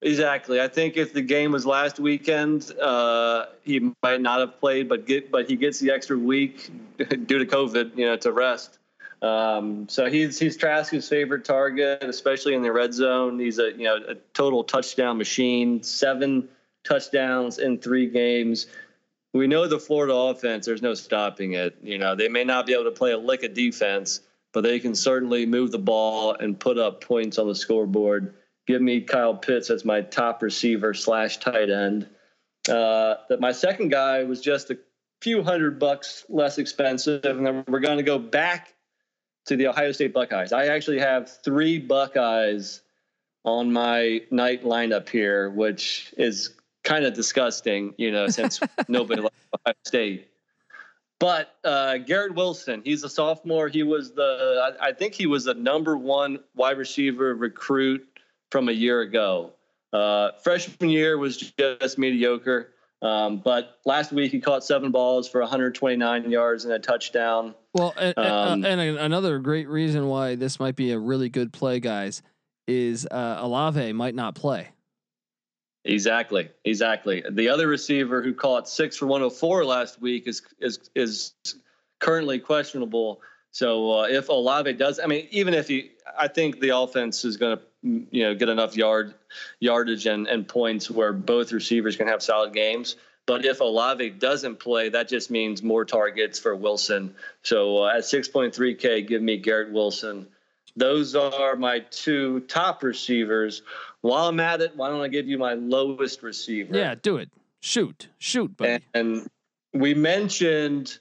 [0.00, 0.60] Exactly.
[0.60, 5.06] I think if the game was last weekend, uh, he might not have played, but
[5.06, 8.78] get but he gets the extra week due to COVID, you know, to rest.
[9.22, 13.40] Um, so he's he's Trask's favorite target, especially in the red zone.
[13.40, 16.48] He's a you know a total touchdown machine, seven
[16.84, 18.68] touchdowns in three games.
[19.34, 20.64] We know the Florida offense.
[20.64, 21.76] There's no stopping it.
[21.82, 24.20] You know they may not be able to play a lick of defense,
[24.52, 28.32] but they can certainly move the ball and put up points on the scoreboard
[28.68, 32.06] give me Kyle Pitts as my top receiver slash tight end.
[32.68, 34.78] Uh, that my second guy was just a
[35.22, 38.74] few hundred bucks less expensive, and then we're going to go back
[39.46, 40.52] to the Ohio State Buckeyes.
[40.52, 42.82] I actually have three Buckeyes
[43.42, 46.54] on my night lineup here, which is
[46.84, 50.28] kind of disgusting, you know, since nobody likes Ohio State.
[51.18, 53.68] But uh, Garrett Wilson, he's a sophomore.
[53.68, 58.06] He was the, I, I think he was the number one wide receiver recruit
[58.50, 59.52] from a year ago.
[59.92, 62.72] Uh, freshman year was just mediocre.
[63.00, 67.54] Um, but last week he caught seven balls for 129 yards and a touchdown.
[67.72, 71.52] Well, and, um, and, and another great reason why this might be a really good
[71.52, 72.22] play, guys,
[72.66, 74.68] is uh, Olave might not play.
[75.84, 77.22] Exactly, exactly.
[77.30, 81.34] The other receiver who caught six for 104 last week is is is
[82.00, 83.22] currently questionable.
[83.52, 87.36] So uh, if Olave does, I mean, even if he, I think the offense is
[87.36, 89.14] going to you know get enough yard
[89.60, 92.96] yardage and, and points where both receivers can have solid games.
[93.26, 97.14] But if Olave doesn't play, that just means more targets for Wilson.
[97.42, 100.26] So uh, at 6.3K, give me Garrett Wilson.
[100.76, 103.60] Those are my two top receivers.
[104.00, 106.74] While I'm at it, why don't I give you my lowest receiver?
[106.74, 107.28] Yeah, do it.
[107.60, 108.82] Shoot, shoot, buddy.
[108.94, 109.30] And, and
[109.74, 110.98] we mentioned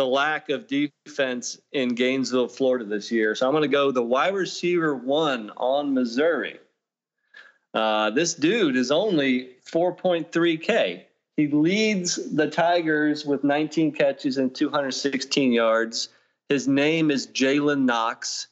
[0.00, 3.34] the lack of defense in Gainesville, Florida this year.
[3.34, 6.58] So I'm going to go the wide receiver one on Missouri.
[7.74, 11.02] Uh, this dude is only 4.3K.
[11.36, 16.08] He leads the Tigers with 19 catches and 216 yards.
[16.48, 18.48] His name is Jalen Knox.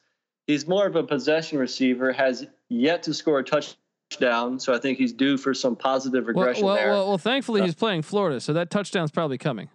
[0.47, 4.61] He's more of a possession receiver, has yet to score a touchdown.
[4.61, 6.93] So I think he's due for some positive regression well, well, there.
[6.93, 9.71] Well, well, thankfully uh, he's playing Florida, so that touchdown's probably coming.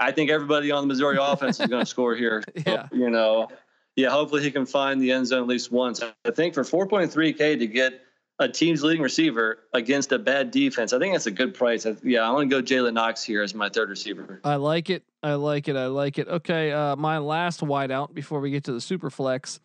[0.00, 2.42] I think everybody on the Missouri offense is going to score here.
[2.56, 2.88] So, yeah.
[2.90, 3.48] You know,
[3.94, 6.02] yeah, hopefully he can find the end zone at least once.
[6.02, 8.00] I think for 4.3K to get
[8.38, 11.84] a team's leading receiver against a bad defense, I think that's a good price.
[11.84, 14.40] I, yeah, I want to go Jalen Knox here as my third receiver.
[14.42, 15.04] I like it.
[15.22, 15.76] I like it.
[15.76, 16.26] I like it.
[16.26, 19.60] Okay, uh, my last wideout before we get to the super flex.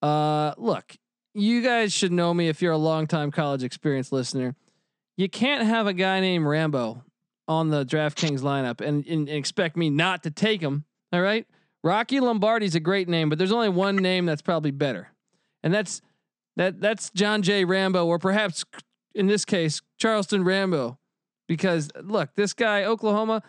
[0.00, 0.96] Uh, look,
[1.34, 4.56] you guys should know me if you're a longtime college experience listener.
[5.18, 7.04] You can't have a guy named Rambo
[7.50, 10.84] on the DraftKings lineup and, and, and expect me not to take him.
[11.12, 11.44] All right.
[11.82, 15.08] Rocky Lombardi's a great name, but there's only one name that's probably better.
[15.64, 16.00] And that's
[16.54, 17.64] that that's John J.
[17.64, 18.64] Rambo, or perhaps
[19.16, 20.98] in this case, Charleston Rambo.
[21.48, 23.42] Because look, this guy, Oklahoma,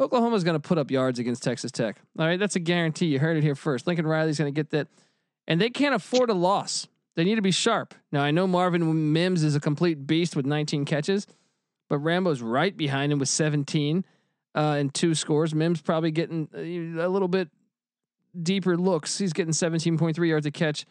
[0.00, 2.00] Oklahoma's to put up yards against Texas Tech.
[2.18, 3.06] All right, that's a guarantee.
[3.06, 3.86] You heard it here first.
[3.86, 4.88] Lincoln Riley's to get that,
[5.46, 6.88] and they can't afford a loss.
[7.14, 7.94] They need to be sharp.
[8.10, 11.28] Now I know Marvin Mims is a complete beast with 19 catches,
[11.94, 14.04] but Rambo's right behind him with 17
[14.56, 15.54] uh, and two scores.
[15.54, 17.50] Mims probably getting a little bit
[18.42, 19.16] deeper looks.
[19.16, 20.86] He's getting 17.3 yards a catch,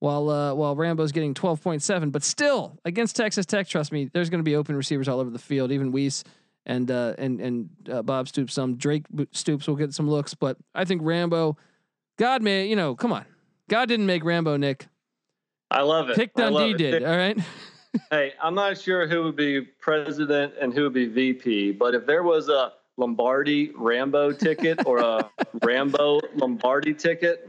[0.00, 2.10] while uh, while Rambo's getting 12.7.
[2.10, 5.30] But still, against Texas Tech, trust me, there's going to be open receivers all over
[5.30, 5.70] the field.
[5.70, 6.24] Even Wease
[6.66, 10.34] and uh, and and uh, Bob Stoops, some Drake Stoops will get some looks.
[10.34, 11.56] But I think Rambo,
[12.18, 13.26] God may, you know, come on,
[13.68, 14.88] God didn't make Rambo, Nick.
[15.70, 16.16] I love it.
[16.16, 17.04] Pick Dundee did.
[17.04, 17.38] All right.
[18.10, 22.06] hey, I'm not sure who would be president and who would be VP, but if
[22.06, 25.30] there was a Lombardi Rambo ticket or a
[25.62, 27.48] Rambo Lombardi ticket,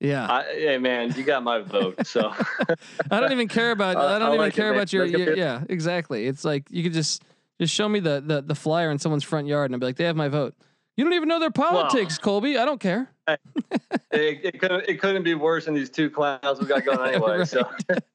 [0.00, 0.30] yeah.
[0.30, 2.06] I, hey man, you got my vote.
[2.06, 2.32] So
[3.10, 3.96] I don't even care about.
[3.96, 6.26] I don't I even like care it, about your, your yeah, exactly.
[6.26, 7.24] It's like you could just
[7.60, 9.96] just show me the the the flyer in someone's front yard and I'd be like,
[9.96, 10.54] they have my vote.
[10.96, 12.58] You don't even know their politics, well, Colby.
[12.58, 13.10] I don't care.
[14.10, 17.38] it, it, couldn't it couldn't be worse than these two clowns we got going anyway.
[17.38, 17.48] right.
[17.48, 17.68] So,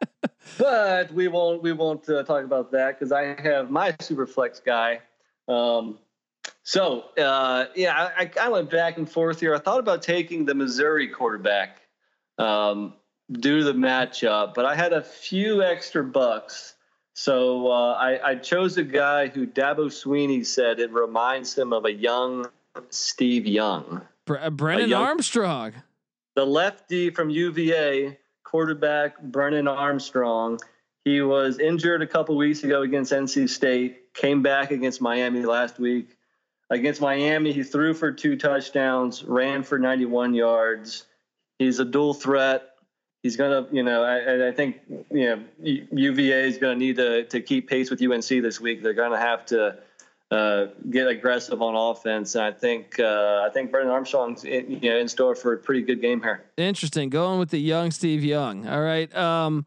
[0.58, 4.60] but we won't we won't uh, talk about that because I have my super flex
[4.60, 5.02] guy.
[5.48, 6.00] Um,
[6.64, 9.56] so uh, yeah, I, I went back and forth here.
[9.56, 11.82] I thought about taking the Missouri quarterback
[12.38, 12.94] um,
[13.32, 16.76] due to the matchup, but I had a few extra bucks.
[17.16, 21.86] So uh, I, I, chose a guy who Dabo Swinney said it reminds him of
[21.86, 22.48] a young
[22.90, 24.02] Steve Young.
[24.26, 25.74] Bre- uh, Brennan young, Armstrong.
[26.36, 30.60] The lefty from UVA, quarterback Brennan Armstrong.
[31.06, 35.80] He was injured a couple weeks ago against NC State, came back against Miami last
[35.80, 36.16] week.
[36.70, 41.06] Against Miami, he threw for two touchdowns, ran for 91 yards.
[41.60, 42.70] He's a dual threat.
[43.22, 47.42] He's gonna, you know, I, I think, you know, UVA is gonna need to to
[47.42, 48.82] keep pace with UNC this week.
[48.82, 49.78] They're gonna have to
[50.34, 52.36] uh, get aggressive on offense.
[52.36, 55.58] And I think uh, I think Brennan Armstrong's in, you know in store for a
[55.58, 56.44] pretty good game here.
[56.58, 58.68] Interesting, going with the young Steve Young.
[58.68, 59.14] All right.
[59.16, 59.66] Um,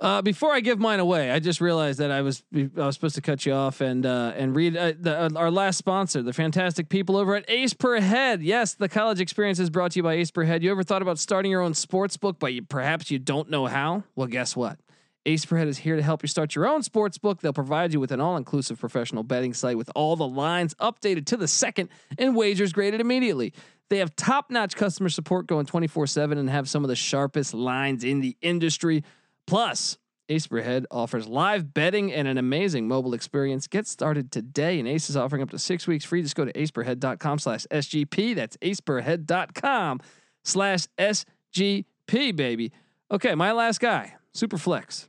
[0.00, 3.16] uh, before I give mine away, I just realized that I was I was supposed
[3.16, 6.32] to cut you off and uh, and read uh, the, uh, our last sponsor, the
[6.32, 8.42] fantastic people over at Ace Per Head.
[8.42, 10.62] Yes, the college experience is brought to you by Ace Per Head.
[10.62, 13.66] You ever thought about starting your own sports book, but you, perhaps you don't know
[13.66, 14.04] how?
[14.16, 14.78] Well, guess what?
[15.26, 17.40] Ace Per Head is here to help you start your own sports book.
[17.40, 21.36] They'll provide you with an all-inclusive professional betting site with all the lines updated to
[21.36, 23.52] the second and wagers graded immediately.
[23.90, 28.20] They have top-notch customer support going 24/7 and have some of the sharpest lines in
[28.20, 29.04] the industry.
[29.46, 29.98] Plus,
[30.30, 33.66] Ace Per Head offers live betting and an amazing mobile experience.
[33.66, 36.22] Get started today, and Ace is offering up to six weeks free.
[36.22, 38.34] Just go to aceperhead.com slash SGP.
[38.34, 40.00] That's aceperhead.com
[40.44, 42.72] slash SGP, baby.
[43.10, 45.08] Okay, my last guy, Superflex.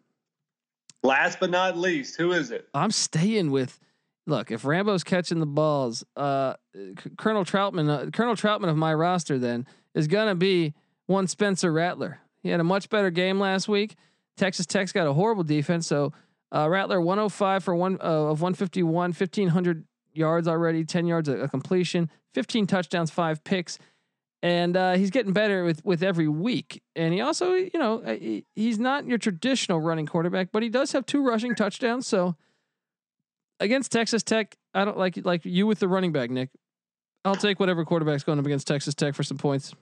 [1.04, 2.68] Last but not least, who is it?
[2.74, 3.80] I'm staying with
[4.28, 6.54] look, if Rambo's catching the balls, uh,
[7.18, 10.74] Colonel Troutman, uh, Colonel Troutman of my roster then is gonna be
[11.08, 12.20] one Spencer Rattler.
[12.44, 13.96] He had a much better game last week.
[14.38, 16.14] Texas Tech's got a horrible defense, so
[16.54, 21.48] uh, Rattler 105 for one uh, of 151, 1500 yards already, 10 yards a, a
[21.48, 23.78] completion, 15 touchdowns, five picks,
[24.44, 26.82] and uh, he's getting better with with every week.
[26.96, 30.70] And he also, you know, uh, he, he's not your traditional running quarterback, but he
[30.70, 32.08] does have two rushing touchdowns.
[32.08, 32.36] So
[33.60, 36.50] against Texas Tech, I don't like like you with the running back, Nick.
[37.24, 39.74] I'll take whatever quarterback's going up against Texas Tech for some points.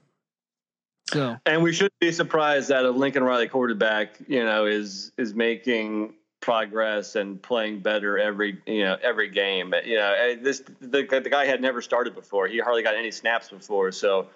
[1.08, 5.34] So, and we should be surprised that a Lincoln Riley quarterback, you know, is is
[5.34, 9.74] making progress and playing better every you know every game.
[9.84, 12.46] You know, this the the guy had never started before.
[12.46, 14.28] He hardly got any snaps before, so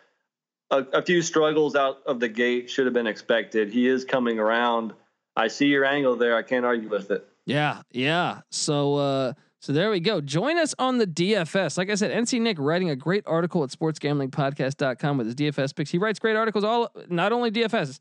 [0.71, 3.71] a, a few struggles out of the gate should have been expected.
[3.73, 4.93] He is coming around.
[5.37, 6.37] I see your angle there.
[6.37, 7.27] I can't argue with it.
[7.47, 8.41] Yeah, yeah.
[8.51, 10.21] So uh so there we go.
[10.21, 11.79] Join us on the DFS.
[11.79, 15.91] Like I said, NC Nick writing a great article at sportsgamblingpodcast.com with his DFS picks.
[15.91, 17.99] He writes great articles, all not only DFS,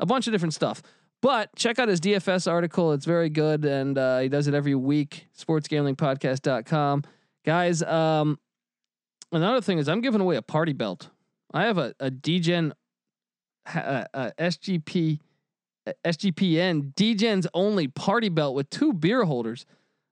[0.00, 0.82] a bunch of different stuff.
[1.22, 2.92] But check out his DFS article.
[2.92, 3.64] It's very good.
[3.64, 5.28] And uh, he does it every week.
[5.38, 7.04] Sportsgamblingpodcast.com.
[7.44, 8.38] Guys, um,
[9.30, 11.08] another thing is I'm giving away a party belt.
[11.52, 12.72] I have a, a DGen
[13.74, 15.20] uh, uh, SGP
[16.04, 19.66] SGPN DGen's only party belt with two beer holders.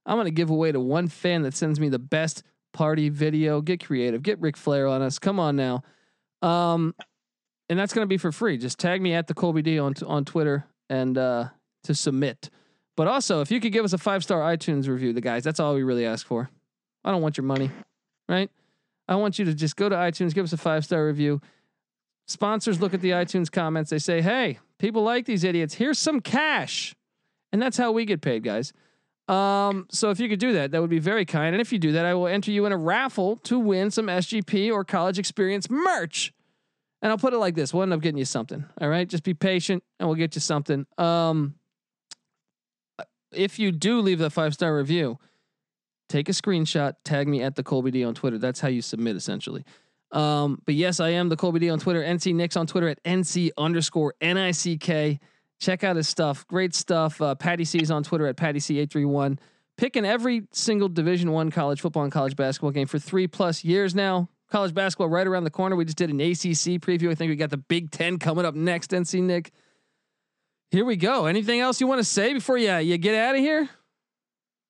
[0.06, 3.60] I'm gonna give away to one fan that sends me the best party video.
[3.60, 4.22] Get creative.
[4.22, 5.18] Get Ric Flair on us.
[5.18, 5.82] Come on now.
[6.42, 6.94] Um,
[7.68, 8.58] and that's gonna be for free.
[8.58, 11.48] Just tag me at the Colby D on on Twitter and uh,
[11.84, 12.50] to submit.
[12.96, 15.58] But also, if you could give us a five star iTunes review, the guys, that's
[15.58, 16.50] all we really ask for.
[17.04, 17.70] I don't want your money,
[18.28, 18.50] right?
[19.08, 21.40] I want you to just go to iTunes, give us a five star review.
[22.26, 23.90] Sponsors look at the iTunes comments.
[23.90, 25.74] They say, hey, people like these idiots.
[25.74, 26.94] Here's some cash.
[27.52, 28.72] And that's how we get paid, guys.
[29.28, 31.54] Um, so if you could do that, that would be very kind.
[31.54, 34.06] And if you do that, I will enter you in a raffle to win some
[34.06, 36.32] SGP or college experience merch.
[37.00, 38.64] And I'll put it like this: we'll end up getting you something.
[38.80, 40.86] All right, just be patient, and we'll get you something.
[40.96, 41.54] Um,
[43.32, 45.18] if you do leave the five star review,
[46.08, 48.38] take a screenshot, tag me at the Colby D on Twitter.
[48.38, 49.64] That's how you submit, essentially.
[50.12, 52.02] Um, but yes, I am the Colby D on Twitter.
[52.02, 55.18] NC Nick's on Twitter at NC underscore N-I-C-K.
[55.60, 56.46] Check out his stuff.
[56.46, 57.20] Great stuff.
[57.20, 59.38] Uh, Patty C is on Twitter at Patty C831.
[59.76, 63.94] Picking every single Division One college football and college basketball game for three plus years
[63.94, 64.28] now.
[64.50, 65.74] College basketball right around the corner.
[65.74, 67.10] We just did an ACC preview.
[67.10, 68.90] I think we got the Big Ten coming up next.
[68.90, 69.50] NC Nick.
[70.70, 71.26] Here we go.
[71.26, 73.68] Anything else you want to say before you, you get out of here?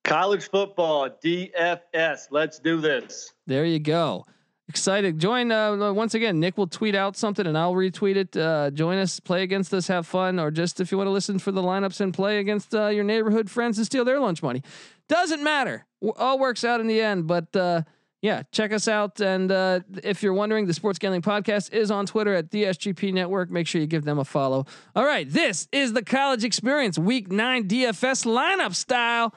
[0.05, 2.27] College football, DFS.
[2.31, 3.33] Let's do this.
[3.45, 4.25] There you go
[4.67, 5.19] excited.
[5.19, 6.39] Join uh, once again.
[6.39, 8.35] Nick will tweet out something and I'll retweet it.
[8.35, 11.39] Uh, join us, play against us, have fun, or just if you want to listen
[11.39, 14.63] for the lineups and play against uh, your neighborhood friends and steal their lunch money.
[15.07, 15.85] Doesn't matter.
[16.17, 17.27] All works out in the end.
[17.27, 17.83] But uh,
[18.21, 19.21] yeah, check us out.
[19.21, 23.13] And uh, if you're wondering, the Sports Gambling Podcast is on Twitter at the SGP
[23.13, 23.51] Network.
[23.51, 24.65] Make sure you give them a follow.
[24.95, 29.33] All right, this is the college experience, Week Nine DFS lineup style.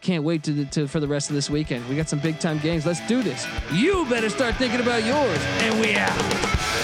[0.00, 1.88] Can't wait to, to for the rest of this weekend.
[1.88, 2.86] We got some big time games.
[2.86, 3.46] Let's do this.
[3.72, 5.38] You better start thinking about yours.
[5.62, 6.75] And we out.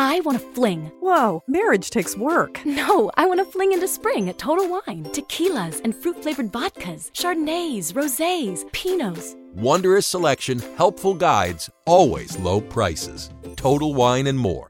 [0.00, 0.90] I want to fling.
[1.00, 2.64] Whoa, marriage takes work.
[2.64, 5.04] No, I want to fling into spring at Total Wine.
[5.12, 9.36] Tequilas and fruit flavored vodkas, Chardonnays, Rosés, Pinots.
[9.54, 13.28] Wondrous selection, helpful guides, always low prices.
[13.56, 14.69] Total Wine and more.